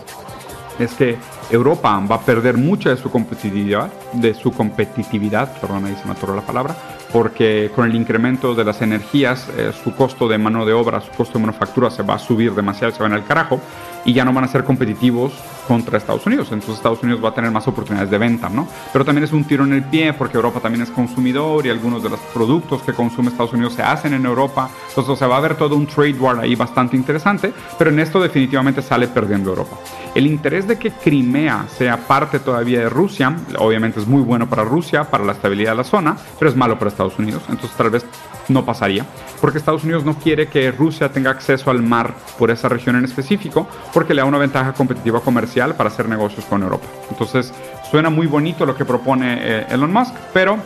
es 0.79 0.95
que 0.95 1.17
Europa 1.51 2.03
va 2.11 2.17
a 2.17 2.21
perder 2.21 2.57
mucha 2.57 2.91
de 2.91 2.97
su 2.97 3.11
competitividad, 3.11 3.91
de 4.13 4.35
su 4.35 4.51
competitividad, 4.53 5.53
perdón, 5.61 5.87
ahí 5.87 5.97
se 6.01 6.07
me 6.07 6.13
atoró 6.13 6.35
la 6.35 6.43
palabra, 6.43 6.77
porque 7.13 7.71
con 7.75 7.87
el 7.87 7.95
incremento 7.95 8.55
de 8.55 8.65
las 8.65 8.83
energías, 8.83 9.49
eh, 9.57 9.73
su 9.85 9.95
costo 9.95 10.29
de 10.29 10.39
mano 10.39 10.65
de 10.67 10.73
obra, 10.73 11.01
su 11.01 11.11
costo 11.13 11.39
de 11.39 11.47
manufactura 11.47 11.91
se 11.91 12.03
va 12.03 12.15
a 12.15 12.19
subir 12.19 12.55
demasiado, 12.55 12.95
se 12.95 13.01
va 13.01 13.07
en 13.07 13.15
el 13.15 13.25
carajo, 13.25 13.61
y 14.07 14.13
ya 14.13 14.25
no 14.25 14.33
van 14.33 14.45
a 14.45 14.49
ser 14.49 14.65
competitivos 14.65 15.33
contra 15.67 15.99
Estados 15.99 16.25
Unidos. 16.27 16.49
Entonces 16.53 16.77
Estados 16.77 17.03
Unidos 17.03 17.23
va 17.23 17.31
a 17.31 17.35
tener 17.35 17.51
más 17.51 17.67
oportunidades 17.67 18.11
de 18.11 18.19
venta, 18.19 18.49
¿no? 18.49 18.69
Pero 18.93 19.05
también 19.05 19.25
es 19.25 19.33
un 19.33 19.45
tiro 19.45 19.65
en 19.65 19.73
el 19.73 19.83
pie 19.83 20.13
porque 20.13 20.37
Europa 20.37 20.61
también 20.61 20.83
es 20.83 20.91
consumidor 20.91 21.67
y 21.67 21.71
algunos 21.71 22.03
de 22.03 22.11
los 22.11 22.21
productos 22.33 22.83
que 22.83 22.93
consume 22.93 23.29
Estados 23.29 23.53
Unidos 23.53 23.75
se 23.75 23.83
hacen 23.83 24.15
en 24.15 24.25
Europa. 24.25 24.71
Entonces 24.89 25.13
o 25.13 25.17
sea, 25.17 25.27
va 25.27 25.35
a 25.35 25.39
haber 25.39 25.57
todo 25.57 25.77
un 25.77 25.87
trade 25.87 26.15
war 26.15 26.39
ahí 26.39 26.55
bastante 26.55 26.97
interesante, 26.97 27.53
pero 27.77 27.91
en 27.91 27.99
esto 27.99 28.21
definitivamente 28.21 28.81
sale 28.81 29.09
perdiendo 29.09 29.51
Europa. 29.51 29.77
El 30.15 30.27
interés 30.27 30.67
de 30.67 30.79
que 30.79 30.93
Crimea 30.93 31.67
sea 31.77 31.97
parte 31.99 32.39
todavía 32.39 32.81
de 32.81 32.89
Rusia, 32.89 33.37
obviamente 33.59 34.01
es 34.01 34.07
muy 34.07 34.23
bueno 34.23 34.49
para 34.49 34.65
Rusia, 34.65 35.05
para 35.05 35.25
la 35.25 35.33
estabilidad 35.33 35.73
de 35.73 35.77
la 35.79 35.85
zona, 35.85 36.17
pero 36.39 36.51
es 36.51 36.57
malo 36.57 36.79
para 36.79 36.91
Estados 36.91 37.19
Unidos. 37.19 37.43
Entonces 37.49 37.77
tal 37.77 37.91
vez 37.91 38.07
no 38.49 38.65
pasaría, 38.65 39.05
porque 39.41 39.59
Estados 39.59 39.85
Unidos 39.85 40.05
no 40.05 40.15
quiere 40.15 40.47
que 40.47 40.71
Rusia 40.71 41.11
tenga 41.11 41.31
acceso 41.31 41.71
al 41.71 41.83
mar 41.83 42.15
por 42.39 42.51
esa 42.51 42.69
región 42.69 42.97
en 42.97 43.05
específico, 43.05 43.67
porque 43.97 44.13
le 44.13 44.21
da 44.21 44.27
una 44.27 44.37
ventaja 44.37 44.75
competitiva 44.75 45.21
comercial 45.21 45.75
para 45.75 45.89
hacer 45.89 46.07
negocios 46.07 46.45
con 46.45 46.63
Europa. 46.63 46.85
Entonces, 47.09 47.51
suena 47.91 48.11
muy 48.11 48.27
bonito 48.27 48.67
lo 48.67 48.77
que 48.77 48.85
propone 48.85 49.39
eh, 49.41 49.67
Elon 49.71 49.91
Musk, 49.91 50.13
pero 50.35 50.59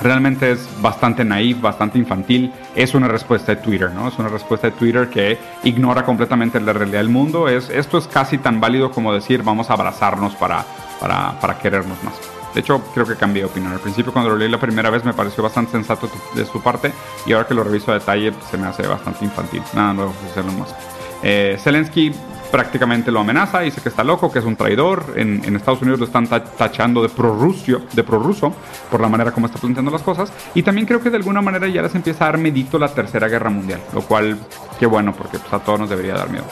realmente 0.00 0.52
es 0.52 0.68
bastante 0.80 1.24
naive, 1.24 1.60
bastante 1.60 1.98
infantil. 1.98 2.52
Es 2.76 2.94
una 2.94 3.08
respuesta 3.08 3.56
de 3.56 3.62
Twitter, 3.62 3.90
¿no? 3.90 4.06
Es 4.06 4.16
una 4.20 4.28
respuesta 4.28 4.68
de 4.68 4.76
Twitter 4.76 5.08
que 5.08 5.36
ignora 5.64 6.04
completamente 6.04 6.60
la 6.60 6.72
realidad 6.72 7.00
del 7.00 7.08
mundo. 7.08 7.48
Es, 7.48 7.68
esto 7.68 7.98
es 7.98 8.06
casi 8.06 8.38
tan 8.38 8.60
válido 8.60 8.92
como 8.92 9.12
decir 9.12 9.42
vamos 9.42 9.68
a 9.68 9.72
abrazarnos 9.72 10.36
para, 10.36 10.64
para, 11.00 11.40
para 11.40 11.58
querernos 11.58 12.00
más. 12.04 12.14
De 12.54 12.60
hecho, 12.60 12.80
creo 12.94 13.06
que 13.06 13.16
cambié 13.16 13.42
de 13.42 13.48
opinión. 13.48 13.72
Al 13.72 13.80
principio, 13.80 14.12
cuando 14.12 14.30
lo 14.30 14.36
leí 14.36 14.48
la 14.48 14.60
primera 14.60 14.88
vez, 14.88 15.04
me 15.04 15.14
pareció 15.14 15.42
bastante 15.42 15.72
sensato 15.72 16.08
de 16.36 16.44
su 16.44 16.62
parte. 16.62 16.92
Y 17.26 17.32
ahora 17.32 17.48
que 17.48 17.54
lo 17.54 17.64
reviso 17.64 17.90
a 17.90 17.94
detalle, 17.94 18.30
pues, 18.30 18.44
se 18.44 18.56
me 18.56 18.68
hace 18.68 18.86
bastante 18.86 19.24
infantil. 19.24 19.64
Nada 19.74 19.92
nuevo, 19.92 20.14
Elon 20.36 20.58
Musk. 20.58 20.95
Eh, 21.22 21.56
Zelensky 21.58 22.12
prácticamente 22.50 23.10
lo 23.10 23.20
amenaza, 23.20 23.60
dice 23.60 23.80
que 23.80 23.88
está 23.88 24.04
loco, 24.04 24.30
que 24.30 24.38
es 24.38 24.44
un 24.44 24.56
traidor. 24.56 25.14
En, 25.16 25.56
Estados 25.56 25.82
Unidos 25.82 26.00
lo 26.00 26.06
están 26.06 26.26
tachando 26.26 27.02
de 27.02 27.08
prorruso, 27.08 27.82
de 27.92 28.02
prorruso 28.02 28.54
por 28.90 29.00
la 29.00 29.08
manera 29.08 29.32
como 29.32 29.46
está 29.46 29.58
planteando 29.58 29.90
las 29.90 30.02
cosas. 30.02 30.32
Y 30.54 30.62
también 30.62 30.86
creo 30.86 31.02
que 31.02 31.10
de 31.10 31.16
alguna 31.16 31.42
manera 31.42 31.66
ya 31.68 31.82
les 31.82 31.94
empieza 31.94 32.24
a 32.24 32.28
dar 32.28 32.38
medito 32.38 32.78
la 32.78 32.88
Tercera 32.88 33.28
Guerra 33.28 33.50
Mundial, 33.50 33.80
lo 33.92 34.02
cual, 34.02 34.38
qué 34.78 34.86
bueno, 34.86 35.12
porque 35.12 35.38
pues, 35.38 35.52
a 35.52 35.58
todos 35.58 35.80
nos 35.80 35.90
debería 35.90 36.14
dar 36.14 36.30
miedo. 36.30 36.44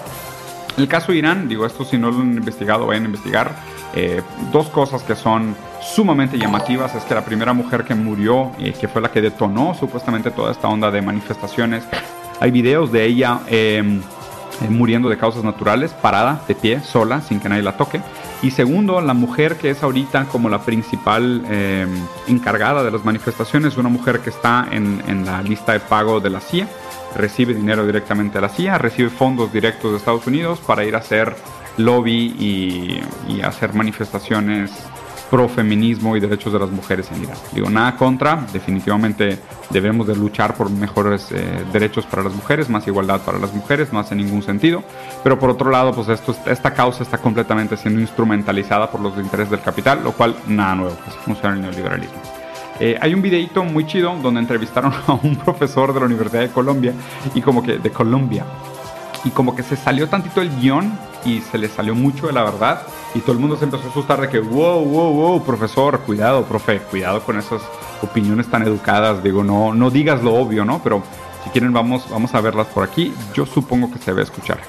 El 0.77 0.89
caso 0.89 1.13
Irán, 1.13 1.49
digo 1.49 1.65
esto 1.67 1.85
si 1.85 1.97
no 1.97 2.11
lo 2.11 2.21
han 2.21 2.35
investigado, 2.35 2.87
vayan 2.87 3.05
a 3.05 3.07
investigar. 3.07 3.53
Eh, 3.95 4.23
dos 4.51 4.69
cosas 4.71 5.05
que 5.05 5.15
son 5.15 5.55
sumamente 5.81 6.37
llamativas 6.37 6.95
es 6.97 7.05
que 7.05 7.15
la 7.15 7.25
primera 7.25 7.53
mujer 7.53 7.85
que 7.85 7.95
murió, 7.95 8.51
y 8.59 8.73
que 8.73 8.89
fue 8.89 9.01
la 9.01 9.13
que 9.13 9.21
detonó 9.21 9.75
supuestamente 9.75 10.33
toda 10.33 10.51
esta 10.51 10.67
onda 10.67 10.91
de 10.91 11.01
manifestaciones, 11.01 11.85
hay 12.41 12.51
videos 12.51 12.91
de 12.91 13.05
ella 13.05 13.41
eh, 13.47 14.01
eh, 14.61 14.69
muriendo 14.69 15.09
de 15.09 15.19
causas 15.19 15.43
naturales, 15.43 15.93
parada, 15.93 16.43
de 16.47 16.55
pie, 16.55 16.81
sola, 16.81 17.21
sin 17.21 17.41
que 17.41 17.49
nadie 17.49 17.63
la 17.63 17.77
toque. 17.77 18.01
Y 18.43 18.51
segundo, 18.51 19.01
la 19.01 19.15
mujer 19.15 19.57
que 19.57 19.71
es 19.71 19.83
ahorita 19.83 20.27
como 20.27 20.49
la 20.49 20.63
principal 20.63 21.45
eh, 21.49 21.87
encargada 22.27 22.85
de 22.85 22.91
las 22.91 23.05
manifestaciones, 23.05 23.77
una 23.77 23.89
mujer 23.89 24.21
que 24.21 24.31
está 24.31 24.67
en, 24.71 25.25
la 25.25 25.43
lista 25.43 25.73
de 25.73 25.81
pago 25.81 26.21
de 26.21 26.31
la 26.31 26.41
CIA, 26.41 26.69
recibe 27.17 27.55
dinero 27.55 27.87
directamente 27.87 28.35
de 28.35 28.43
la 28.43 28.49
CIA, 28.49 28.79
recibe 28.79 29.11
fondos 29.11 29.53
directos 29.53 29.93
de 29.93 29.97
Estados 29.99 30.27
Unidos 30.27 30.61
para 30.61 30.85
ir 30.85 30.95
a 30.95 30.99
hacer 30.99 31.35
lobby 31.77 32.35
y, 32.39 33.01
y 33.29 33.43
hacer 33.43 33.75
manifestaciones 33.75 34.71
pro 35.31 35.49
feminismo 35.49 36.17
y 36.17 36.21
derechos 36.21 36.53
de 36.53 36.59
las 36.59 36.71
mujeres 36.71 37.11
en 37.13 37.23
Irán. 37.23 37.37
Digo, 37.53 37.71
nada 37.71 37.97
contra, 37.97 38.47
definitivamente 38.53 39.39
debemos 39.71 40.07
de 40.07 40.17
luchar 40.17 40.55
por 40.55 40.71
mejores 40.71 41.31
eh, 41.33 41.65
derechos 41.73 42.07
para 42.07 42.23
las 42.23 42.35
mujeres, 42.35 42.69
más 42.69 42.87
igualdad 42.87 43.21
para 43.23 43.39
las 43.39 43.53
mujeres, 43.53 43.93
no 43.93 43.99
hace 43.99 44.15
ningún 44.15 44.43
sentido. 44.43 44.83
Pero 45.23 45.39
por 45.39 45.51
otro 45.51 45.71
lado, 45.71 45.93
pues 45.93 46.09
esto, 46.09 46.37
esta 46.47 46.73
causa 46.73 47.03
está 47.03 47.19
completamente 47.19 47.77
siendo 47.77 48.01
instrumentalizada 48.01 48.91
por 48.91 49.01
los 49.01 49.17
intereses 49.19 49.51
del 49.51 49.61
capital, 49.61 50.03
lo 50.05 50.13
cual 50.13 50.37
nada 50.47 50.75
nuevo, 50.75 50.97
pues 51.05 51.17
funciona 51.17 51.55
el 51.55 51.63
neoliberalismo. 51.63 52.21
Eh, 52.81 52.99
hay 53.01 53.15
un 53.15 53.23
videito 53.23 53.63
muy 53.65 53.87
chido 53.87 54.17
donde 54.21 54.41
entrevistaron 54.41 54.93
a 55.07 55.13
un 55.13 55.37
profesor 55.37 55.93
de 55.93 56.01
la 56.01 56.07
Universidad 56.07 56.43
de 56.43 56.51
Colombia 56.51 56.93
y 57.35 57.41
como 57.41 57.63
que 57.63 57.79
de 57.79 57.91
Colombia 57.91 58.45
y 59.25 59.31
como 59.31 59.55
que 59.57 59.63
se 59.63 59.77
salió 59.77 60.09
tantito 60.09 60.43
el 60.43 60.51
guion 60.61 60.99
y 61.25 61.41
se 61.41 61.59
le 61.59 61.69
salió 61.69 61.95
mucho 61.95 62.27
de 62.27 62.33
la 62.33 62.43
verdad 62.43 62.83
y 63.15 63.21
todo 63.21 63.33
el 63.33 63.39
mundo 63.39 63.57
se 63.57 63.65
empezó 63.65 63.87
a 63.87 63.91
asustar 63.91 64.21
de 64.21 64.29
que, 64.29 64.41
wow, 64.41 64.85
wow, 64.85 65.13
wow, 65.13 65.45
profesor, 65.45 66.01
cuidado, 66.01 66.45
profe, 66.45 66.81
cuidado 66.81 67.23
con 67.23 67.39
esas 67.39 67.63
opiniones 68.03 68.51
tan 68.51 68.63
educadas, 68.63 69.23
digo, 69.23 69.45
no, 69.45 69.73
no 69.75 69.91
digas 69.91 70.23
lo 70.23 70.35
obvio, 70.35 70.65
¿no? 70.65 70.83
Pero 70.83 71.03
si 71.45 71.51
quieren 71.51 71.73
vamos, 71.73 72.09
vamos 72.11 72.35
a 72.35 72.41
verlas 72.41 72.67
por 72.69 72.85
aquí, 72.85 73.15
yo 73.35 73.47
supongo 73.47 73.91
que 73.91 73.99
se 73.99 74.11
escuchar. 74.21 74.61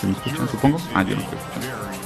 ¿Se 0.00 0.06
me 0.06 0.12
escuchan, 0.12 0.48
supongo? 0.48 0.78
Ah, 0.94 1.02
yo 1.02 1.16
no 1.16 1.22
estoy 1.22 1.38
escuchando. 1.38 2.05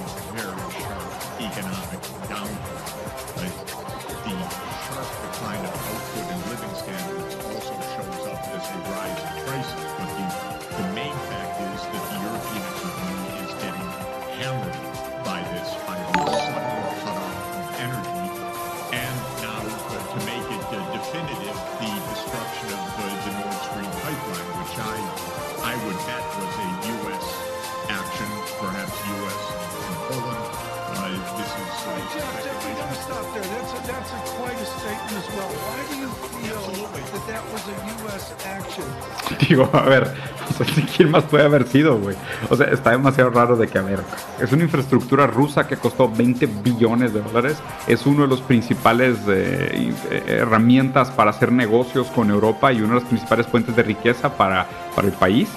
A 39.73 39.83
ver, 39.83 40.12
¿quién 40.96 41.11
más 41.11 41.25
puede 41.25 41.44
haber 41.44 41.66
sido, 41.66 41.99
güey? 41.99 42.16
O 42.49 42.57
sea, 42.57 42.66
está 42.66 42.90
demasiado 42.90 43.31
raro 43.31 43.57
de 43.57 43.68
que, 43.68 43.79
a 43.79 43.83
ver, 43.83 44.01
es 44.40 44.53
una 44.53 44.64
infraestructura 44.64 45.27
rusa 45.27 45.66
que 45.66 45.77
costó 45.77 46.09
20 46.09 46.46
billones 46.62 47.12
de 47.12 47.20
dólares, 47.23 47.59
es 47.87 48.07
uno 48.07 48.23
de 48.23 48.29
los 48.29 48.40
principales 48.40 49.18
eh, 49.29 49.92
eh, 50.11 50.23
herramientas 50.27 51.11
para 51.11 51.31
hacer 51.31 51.53
negocios 51.53 52.09
con 52.09 52.31
Europa 52.31 52.73
y 52.73 52.81
una 52.81 52.94
de 52.94 53.01
las 53.01 53.09
principales 53.09 53.46
fuentes 53.46 53.77
de 53.77 53.83
riqueza 53.83 54.37
para, 54.37 54.66
para 54.94 55.09
el 55.09 55.14
país 55.14 55.49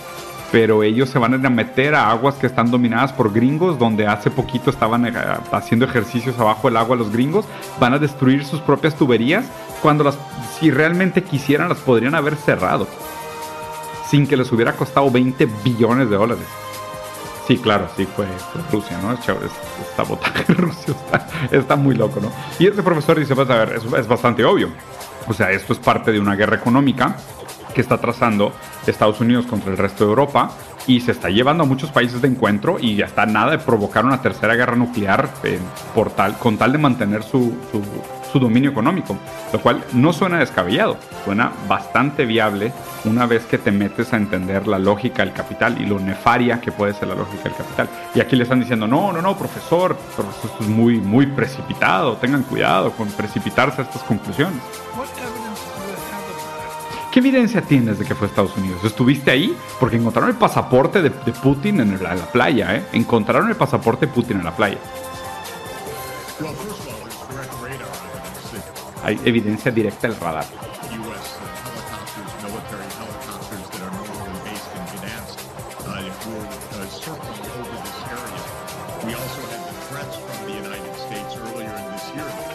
pero 0.54 0.84
ellos 0.84 1.10
se 1.10 1.18
van 1.18 1.44
a 1.44 1.50
meter 1.50 1.96
a 1.96 2.12
aguas 2.12 2.36
que 2.36 2.46
están 2.46 2.70
dominadas 2.70 3.12
por 3.12 3.34
gringos, 3.34 3.80
donde 3.80 4.06
hace 4.06 4.30
poquito 4.30 4.70
estaban 4.70 5.04
eh, 5.08 5.12
haciendo 5.52 5.84
ejercicios 5.84 6.38
abajo 6.38 6.68
del 6.68 6.78
agua 6.78 6.96
los 6.96 7.12
gringos, 7.12 7.46
van 7.80 7.96
a 7.96 7.98
destruir 7.98 8.46
sus 8.46 8.60
propias 8.60 8.96
tuberías, 8.96 9.46
cuando 9.82 10.04
las, 10.04 10.16
si 10.60 10.70
realmente 10.70 11.24
quisieran, 11.24 11.70
las 11.70 11.80
podrían 11.80 12.13
haber 12.13 12.36
cerrado, 12.36 12.88
sin 14.13 14.28
que 14.28 14.38
les 14.38 14.52
hubiera 14.52 14.73
costado 14.73 15.10
20 15.10 15.47
billones 15.63 16.08
de 16.08 16.15
dólares. 16.15 16.45
Sí, 17.47 17.58
claro, 17.58 17.88
sí, 17.97 18.08
fue, 18.15 18.28
Rusia, 18.71 18.95
¿no? 19.02 19.12
Esta 19.12 20.04
botaje 20.04 20.43
de 20.49 20.54
Rusia 20.54 20.93
está, 21.49 21.76
muy 21.76 21.95
loco, 21.95 22.19
¿no? 22.21 22.32
Y 22.60 22.67
este 22.67 22.84
profesor 22.84 23.19
dice, 23.19 23.34
pues 23.34 23.49
a 23.49 23.56
ver, 23.65 23.73
es, 23.73 23.84
es 23.91 24.08
bastante 24.08 24.45
obvio. 24.45 24.69
O 25.28 25.34
sea, 25.34 25.49
esto 25.49 25.73
es 25.73 25.80
parte 25.80 26.12
de 26.12 26.19
una 26.19 26.36
guerra 26.36 26.58
económica 26.58 27.17
que 27.73 27.82
está 27.82 27.97
trazando 27.97 28.54
Estados 28.86 29.19
Unidos 29.19 29.47
contra 29.47 29.71
el 29.71 29.80
resto 29.80 30.04
de 30.04 30.12
Europa 30.12 30.52
y 30.86 30.99
se 30.99 31.12
está 31.12 31.30
llevando 31.30 31.63
a 31.63 31.65
muchos 31.65 31.89
países 31.89 32.21
de 32.21 32.28
encuentro 32.28 32.78
y 32.80 32.95
ya 32.97 33.06
está 33.06 33.26
nada 33.26 33.49
de 33.49 33.58
provocar 33.58 34.06
una 34.06 34.21
tercera 34.21 34.54
guerra 34.54 34.76
nuclear 34.76 35.28
eh, 35.43 35.58
por 35.95 36.12
tal, 36.12 36.38
con 36.38 36.60
tal 36.60 36.71
de 36.71 36.78
mantener 36.78 37.23
su, 37.23 37.52
dominio 38.39 38.72
económico, 38.72 39.17
lo 39.52 39.62
cual 39.62 39.84
no 39.93 40.13
suena 40.13 40.39
descabellado, 40.39 40.98
suena 41.26 41.52
bastante 41.67 42.26
viable 42.26 42.72
una 43.06 43.26
vez 43.26 43.46
que 43.46 43.58
te 43.58 43.72
metes 43.72 44.13
a 44.13 44.17
entender 44.17 44.67
la 44.67 44.80
lógica 44.80 45.24
del 45.24 45.34
capital 45.34 45.82
y 45.82 45.86
lo 45.86 46.00
nefaria 46.00 46.62
que 46.62 46.72
puede 46.72 46.93
ser 46.93 47.10
la 47.10 47.15
lógica 47.15 47.43
del 47.43 47.56
capital. 47.56 47.89
Y 48.15 48.19
aquí 48.19 48.36
le 48.36 48.43
están 48.43 48.60
diciendo, 48.60 48.88
no, 48.88 49.12
no, 49.12 49.22
no, 49.22 49.38
profesor, 49.38 49.98
esto 50.10 50.58
es 50.60 50.67
muy, 50.67 51.00
muy 51.00 51.28
precipitado, 51.28 52.17
tengan 52.17 52.43
cuidado 52.43 52.91
con 52.91 53.08
precipitarse 53.10 53.82
a 53.82 53.86
estas 53.86 54.04
conclusiones. 54.04 54.62
¿Qué 57.13 57.19
evidencia 57.19 57.62
tienes 57.62 58.00
de 58.00 58.06
que 58.06 58.15
fue 58.15 58.26
Estados 58.26 58.58
Unidos? 58.58 58.84
¿Estuviste 58.84 59.30
ahí? 59.30 59.56
Porque 59.80 59.98
encontraron 59.98 60.32
el 60.32 60.36
pasaporte 60.36 61.04
de, 61.04 61.12
Putin 61.12 61.80
en 61.80 62.02
la, 62.02 62.15
playa, 62.15 62.76
¿eh? 62.76 62.84
Encontraron 62.91 63.50
el 63.50 63.56
pasaporte 63.56 64.08
de 64.08 64.12
Putin 64.12 64.38
en 64.38 64.46
la 64.46 64.56
playa. 64.56 64.80
Hay 69.04 69.20
evidencia 69.26 69.72
directa 69.72 70.08
del 70.08 70.20
radar. 70.20 70.46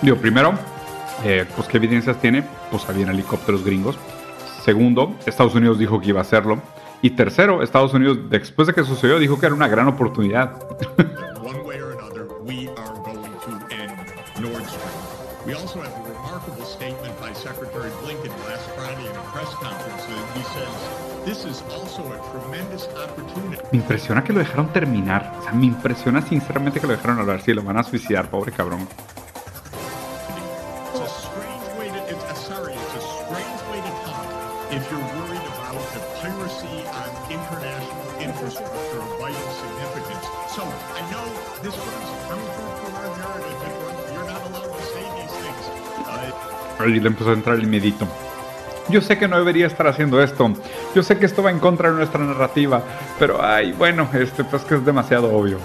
Digo, 0.01 0.17
primero, 0.17 0.55
eh, 1.25 1.45
pues 1.57 1.69
qué 1.69 1.77
evidencias 1.77 2.21
tiene, 2.21 2.43
pues 2.71 2.89
habían 2.89 3.11
helicópteros 3.11 3.65
gringos 3.65 3.99
Segundo, 4.69 5.15
Estados 5.25 5.55
Unidos 5.55 5.79
dijo 5.79 5.99
que 5.99 6.11
iba 6.11 6.19
a 6.19 6.23
hacerlo. 6.23 6.61
Y 7.01 7.09
tercero, 7.09 7.63
Estados 7.63 7.95
Unidos, 7.95 8.19
después 8.29 8.69
de 8.69 8.75
que 8.75 8.85
sucedió, 8.85 9.19
dijo 9.19 9.41
que 9.41 9.47
era 9.47 9.55
una 9.55 9.67
gran 9.67 9.89
oportunidad. 9.89 10.53
Me 23.71 23.79
impresiona 23.79 24.25
que 24.25 24.33
lo 24.33 24.39
dejaron 24.39 24.73
terminar. 24.73 25.35
O 25.39 25.43
sea, 25.43 25.53
me 25.53 25.67
impresiona 25.67 26.23
sinceramente 26.23 26.81
que 26.81 26.87
lo 26.87 26.93
dejaron 26.95 27.19
hablar. 27.19 27.41
Sí, 27.43 27.53
lo 27.53 27.63
van 27.63 27.79
a 27.79 27.83
suicidar, 27.83 28.31
pobre 28.31 28.53
cabrón. 28.53 28.89
Y 46.87 47.01
le 47.01 47.09
empezó 47.09 47.31
a 47.31 47.33
entrar 47.35 47.57
el 47.57 47.67
miedito. 47.67 48.09
Yo 48.91 49.03
sé 49.03 49.19
que 49.19 49.29
no 49.29 49.37
debería 49.37 49.67
estar 49.67 49.87
haciendo 49.87 50.23
esto. 50.23 50.51
Yo 50.95 51.03
sé 51.03 51.19
que 51.19 51.27
esto 51.27 51.43
va 51.43 51.51
en 51.51 51.59
contra 51.59 51.91
de 51.91 51.97
nuestra 51.97 52.21
narrativa. 52.21 52.83
Pero, 53.19 53.43
ay, 53.43 53.73
bueno, 53.73 54.09
este, 54.15 54.45
pues 54.45 54.63
que 54.65 54.77
es 54.77 54.85
demasiado 54.85 55.31
obvio. 55.31 55.59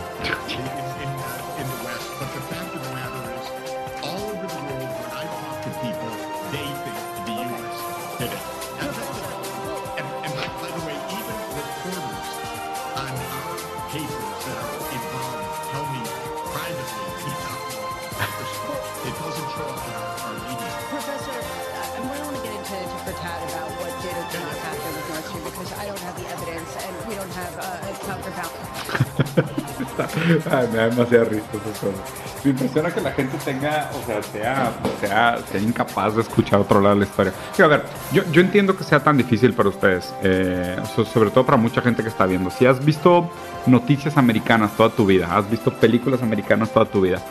Ay, 30.51 30.67
me 30.71 30.77
da 30.77 30.87
demasiada 30.89 31.25
risa 31.25 31.43
esas 31.51 31.77
cosas. 31.79 31.99
Me 32.43 32.51
impresiona 32.51 32.91
que 32.91 32.99
la 33.01 33.11
gente 33.11 33.37
tenga, 33.45 33.89
o 33.93 34.05
sea, 34.05 34.21
sea, 34.23 35.37
sea, 35.49 35.61
incapaz 35.61 36.15
de 36.15 36.21
escuchar 36.21 36.59
otro 36.59 36.81
lado 36.81 36.95
de 36.95 37.01
la 37.01 37.05
historia. 37.05 37.33
A 37.63 37.67
ver, 37.67 37.83
yo, 38.11 38.23
yo 38.31 38.41
entiendo 38.41 38.75
que 38.75 38.83
sea 38.83 39.01
tan 39.01 39.17
difícil 39.17 39.53
para 39.53 39.69
ustedes, 39.69 40.13
eh, 40.23 40.75
so- 40.95 41.05
sobre 41.05 41.29
todo 41.29 41.45
para 41.45 41.57
mucha 41.57 41.81
gente 41.81 42.03
que 42.03 42.09
está 42.09 42.25
viendo. 42.25 42.49
Si 42.51 42.65
has 42.65 42.83
visto 42.83 43.29
noticias 43.65 44.17
americanas 44.17 44.71
toda 44.75 44.89
tu 44.89 45.05
vida, 45.05 45.35
has 45.35 45.49
visto 45.49 45.73
películas 45.73 46.21
americanas 46.21 46.69
toda 46.71 46.85
tu 46.85 46.99
vida, 47.01 47.21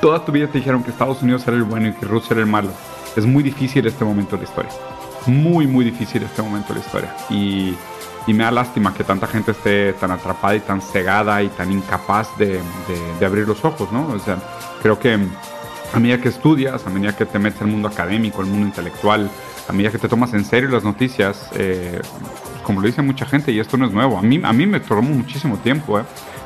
toda 0.00 0.24
tu 0.24 0.32
vida 0.32 0.46
te 0.48 0.58
dijeron 0.58 0.82
que 0.82 0.90
Estados 0.90 1.22
Unidos 1.22 1.42
era 1.46 1.56
el 1.56 1.64
bueno 1.64 1.88
y 1.88 1.92
que 1.92 2.06
Rusia 2.06 2.28
era 2.34 2.40
el 2.40 2.46
malo. 2.46 2.70
Es 3.16 3.24
muy 3.26 3.42
difícil 3.42 3.86
este 3.86 4.04
momento 4.04 4.36
de 4.36 4.42
la 4.42 4.48
historia. 4.48 4.70
Muy, 5.26 5.66
muy 5.66 5.84
difícil 5.84 6.22
este 6.22 6.40
momento 6.42 6.72
de 6.72 6.80
la 6.80 6.86
historia. 6.86 7.14
Y, 7.30 7.74
y 8.28 8.34
me 8.34 8.44
da 8.44 8.50
lástima 8.52 8.94
que 8.94 9.02
tanta 9.02 9.26
gente 9.26 9.50
esté 9.52 9.94
tan 9.94 10.10
atrapada 10.12 10.54
y 10.54 10.60
tan 10.60 10.80
cegada 10.82 11.42
y 11.42 11.48
tan 11.48 11.72
incapaz 11.72 12.36
de, 12.38 12.60
de- 13.18 13.26
abrir 13.26 13.48
los 13.48 13.64
ojos, 13.64 13.90
¿no? 13.90 14.06
O 14.06 14.18
sea, 14.20 14.36
creo 14.82 14.98
que 15.00 15.18
a 15.94 15.98
medida 15.98 16.20
que 16.20 16.28
estudias, 16.28 16.86
a 16.86 16.90
medida 16.90 17.16
que 17.16 17.24
te 17.24 17.38
metes 17.38 17.60
al 17.62 17.68
mundo 17.68 17.88
académico, 17.88 18.42
al 18.42 18.46
mundo 18.46 18.66
intelectual, 18.66 19.30
a 19.68 19.72
medida 19.72 19.90
que 19.90 19.98
te 19.98 20.08
tomas 20.08 20.32
en 20.34 20.44
serio 20.44 20.68
las 20.68 20.84
noticias, 20.84 21.48
eh, 21.54 22.00
como 22.62 22.80
lo 22.82 22.86
dice 22.86 23.00
mucha 23.02 23.24
gente, 23.24 23.50
y 23.50 23.58
esto 23.60 23.76
no 23.78 23.86
es 23.86 23.92
nuevo, 23.92 24.18
a 24.18 24.22
mí, 24.22 24.40
a 24.44 24.52
mí 24.52 24.66
me 24.66 24.80
tomó 24.80 25.02
muchísimo 25.02 25.56
tiempo, 25.56 25.98
¿eh? 25.98 26.04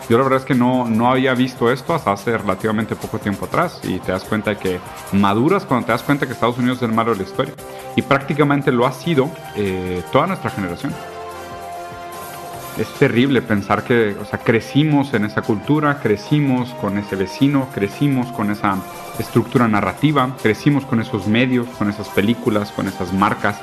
Yo 0.09 0.19
la 0.19 0.25
verdad 0.25 0.41
es 0.41 0.45
que 0.45 0.55
no, 0.55 0.89
no 0.89 1.11
había 1.11 1.33
visto 1.33 1.71
esto 1.71 1.95
hasta 1.95 2.13
hace 2.13 2.37
relativamente 2.37 2.97
poco 2.97 3.19
tiempo 3.19 3.47
atrás 3.47 3.81
y 3.85 3.99
te 4.01 4.11
das 4.13 4.25
cuenta 4.25 4.51
de 4.51 4.57
que 4.59 4.81
maduras 5.13 5.65
cuando 5.65 5.87
te 5.87 5.93
das 5.93 6.03
cuenta 6.03 6.27
que 6.27 6.33
Estados 6.33 6.59
Unidos 6.59 6.79
es 6.79 6.83
el 6.83 6.93
malo 6.93 7.13
de 7.13 7.19
la 7.19 7.23
historia. 7.23 7.55
Y 7.97 8.03
prácticamente 8.03 8.73
lo 8.73 8.85
ha 8.85 8.93
sido 8.93 9.31
eh, 9.57 10.03
toda 10.13 10.27
nuestra 10.27 10.51
generación. 10.51 10.93
Es 12.79 12.89
terrible 12.95 13.43
pensar 13.43 13.85
que, 13.85 14.17
o 14.19 14.25
sea, 14.25 14.39
crecimos 14.39 15.13
en 15.13 15.27
esa 15.27 15.43
cultura, 15.43 16.01
crecimos 16.01 16.71
con 16.75 16.97
ese 16.97 17.17
vecino, 17.17 17.69
crecimos 17.75 18.33
con 18.33 18.51
esa 18.51 18.79
estructura 19.19 19.69
narrativa, 19.69 20.35
crecimos 20.43 20.87
con 20.87 21.01
esos 21.01 21.27
medios, 21.27 21.67
con 21.79 21.91
esas 21.91 22.09
películas, 22.09 22.73
con 22.73 22.89
esas 22.89 23.13
marcas, 23.13 23.61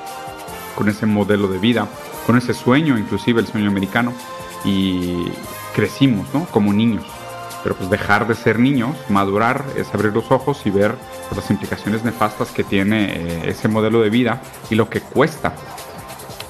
con 0.76 0.90
ese 0.90 1.08
modelo 1.08 1.48
de 1.48 1.58
vida, 1.58 1.88
con 2.28 2.38
ese 2.38 2.54
sueño, 2.54 3.00
inclusive 3.00 3.42
el 3.42 3.48
sueño 3.48 3.68
americano, 3.68 4.14
y 4.64 5.26
crecimos, 5.74 6.28
¿no? 6.32 6.46
Como 6.46 6.72
niños. 6.72 7.06
Pero 7.64 7.76
pues 7.76 7.90
dejar 7.90 8.28
de 8.28 8.36
ser 8.36 8.60
niños, 8.60 8.96
madurar, 9.10 9.66
es 9.76 9.94
abrir 9.94 10.14
los 10.14 10.32
ojos 10.32 10.62
y 10.66 10.70
ver 10.70 10.94
las 11.36 11.50
implicaciones 11.50 12.04
nefastas 12.04 12.52
que 12.52 12.64
tiene 12.64 13.06
eh, 13.06 13.50
ese 13.50 13.68
modelo 13.68 14.02
de 14.02 14.10
vida 14.10 14.42
y 14.70 14.76
lo 14.76 14.88
que 14.90 15.02
cuesta 15.02 15.54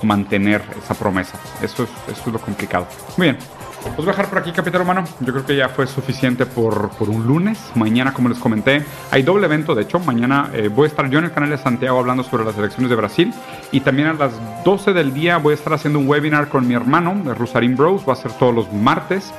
mantener 0.03 0.63
esa 0.81 0.93
promesa. 0.93 1.37
Eso 1.61 1.83
es, 1.83 1.89
eso 2.07 2.23
es 2.27 2.33
lo 2.33 2.39
complicado. 2.39 2.87
Muy 3.17 3.27
bien. 3.27 3.37
Pues 3.81 3.95
voy 3.95 4.07
a 4.07 4.11
dejar 4.11 4.27
por 4.27 4.39
aquí, 4.39 4.51
Capitán 4.51 4.81
Humano. 4.81 5.05
Yo 5.21 5.31
creo 5.31 5.45
que 5.45 5.55
ya 5.55 5.69
fue 5.69 5.87
suficiente 5.87 6.45
por, 6.45 6.89
por 6.91 7.09
un 7.09 7.25
lunes. 7.25 7.57
Mañana, 7.75 8.13
como 8.13 8.27
les 8.27 8.37
comenté, 8.37 8.83
hay 9.09 9.23
doble 9.23 9.45
evento. 9.45 9.73
De 9.73 9.83
hecho, 9.83 9.99
mañana 9.99 10.49
eh, 10.53 10.67
voy 10.67 10.85
a 10.85 10.87
estar 10.87 11.09
yo 11.09 11.19
en 11.19 11.25
el 11.25 11.31
canal 11.31 11.49
de 11.49 11.57
Santiago 11.57 11.99
hablando 11.99 12.23
sobre 12.23 12.43
las 12.43 12.57
elecciones 12.57 12.89
de 12.89 12.95
Brasil. 12.95 13.33
Y 13.71 13.79
también 13.79 14.09
a 14.09 14.13
las 14.13 14.33
12 14.65 14.91
del 14.93 15.13
día 15.13 15.37
voy 15.37 15.53
a 15.53 15.55
estar 15.55 15.73
haciendo 15.73 15.99
un 15.99 16.07
webinar 16.07 16.49
con 16.49 16.67
mi 16.67 16.73
hermano, 16.73 17.15
Rusarín 17.33 17.75
Bros. 17.75 18.03
Va 18.07 18.13
a 18.13 18.15
ser 18.17 18.33
todos 18.33 18.53
los 18.53 18.71
martes 18.73 19.33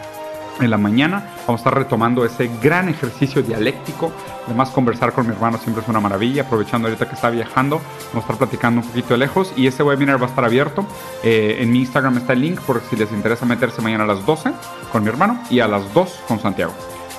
en 0.60 0.70
la 0.70 0.78
mañana. 0.78 1.34
Vamos 1.46 1.60
a 1.60 1.62
estar 1.62 1.74
retomando 1.74 2.24
ese 2.24 2.50
gran 2.62 2.88
ejercicio 2.88 3.42
dialéctico. 3.42 4.12
Además, 4.46 4.70
conversar 4.70 5.12
con 5.12 5.26
mi 5.26 5.32
hermano 5.32 5.58
siempre 5.58 5.82
es 5.82 5.88
una 5.88 6.00
maravilla. 6.00 6.42
Aprovechando 6.42 6.88
ahorita 6.88 7.08
que 7.08 7.14
está 7.14 7.30
viajando, 7.30 7.80
vamos 8.08 8.14
a 8.14 8.32
estar 8.32 8.36
platicando 8.36 8.80
un 8.80 8.86
poquito 8.86 9.14
de 9.14 9.18
lejos. 9.18 9.52
Y 9.56 9.66
ese 9.66 9.82
webinar 9.82 10.20
va 10.20 10.26
a 10.26 10.30
estar 10.30 10.44
abierto. 10.44 10.86
Eh, 11.22 11.58
en 11.60 11.72
mi 11.72 11.80
Instagram 11.80 12.18
está 12.18 12.32
el 12.32 12.40
link 12.40 12.60
por 12.60 12.80
si 12.88 12.96
les 12.96 13.10
interesa 13.12 13.46
meterse 13.46 13.82
mañana 13.82 14.04
a 14.04 14.06
las 14.06 14.24
12 14.24 14.52
con 14.92 15.02
mi 15.02 15.08
hermano 15.08 15.40
y 15.50 15.60
a 15.60 15.68
las 15.68 15.92
2 15.94 16.22
con 16.26 16.40
Santiago. 16.40 16.72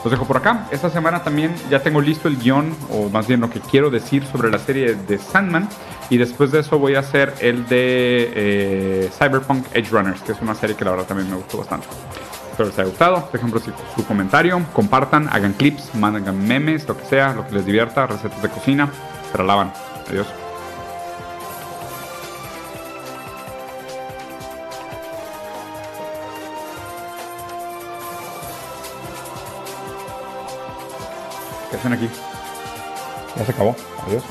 Los 0.04 0.12
dejo 0.12 0.26
por 0.26 0.38
acá. 0.38 0.68
Esta 0.72 0.90
semana 0.90 1.24
también 1.24 1.54
ya 1.70 1.84
tengo 1.84 2.02
listo 2.02 2.28
el 2.28 2.38
guion, 2.38 2.76
o 2.90 3.10
más 3.10 3.28
bien 3.28 3.40
lo 3.40 3.52
que 3.52 3.60
quiero 3.60 3.92
decir 3.92 4.26
sobre 4.26 4.50
la 4.50 4.58
serie 4.58 4.96
de 4.96 5.20
Sandman. 5.20 5.70
Y 6.10 6.18
después 6.18 6.52
de 6.52 6.62
eso 6.62 6.80
voy 6.80 6.96
a 6.96 7.00
hacer 7.00 7.36
el 7.40 7.68
de 7.68 8.32
eh, 8.36 9.10
Cyberpunk 9.18 9.68
Edge 9.74 9.90
Runners, 9.92 10.22
que 10.22 10.32
es 10.32 10.42
una 10.42 10.56
serie 10.56 10.76
que 10.76 10.84
la 10.84 10.92
verdad 10.92 11.06
también 11.06 11.30
me 11.30 11.36
gustó 11.36 11.60
bastante. 11.60 11.88
Espero 12.52 12.68
les 12.68 12.80
haya 12.80 12.90
gustado. 12.90 13.30
Dejen 13.32 13.50
por 13.50 13.62
su, 13.62 14.06
comentario, 14.06 14.62
compartan, 14.74 15.30
hagan 15.32 15.54
clips, 15.54 15.96
manden 15.96 16.48
memes, 16.48 16.88
lo 16.88 16.98
que 16.98 17.06
sea, 17.06 17.34
lo 17.34 17.48
que 17.48 17.56
les 17.56 17.66
divierta, 17.66 18.06
recetas 18.08 18.42
de 18.42 18.50
cocina. 18.50 18.92
Pero 19.32 19.46
lavan. 19.46 19.72
Adiós. 20.10 20.28
¿Qué 31.70 31.78
hacen 31.78 31.94
aquí? 31.94 32.10
Ya 33.38 33.46
se 33.46 33.52
acabó. 33.52 33.76
Adiós. 34.08 34.24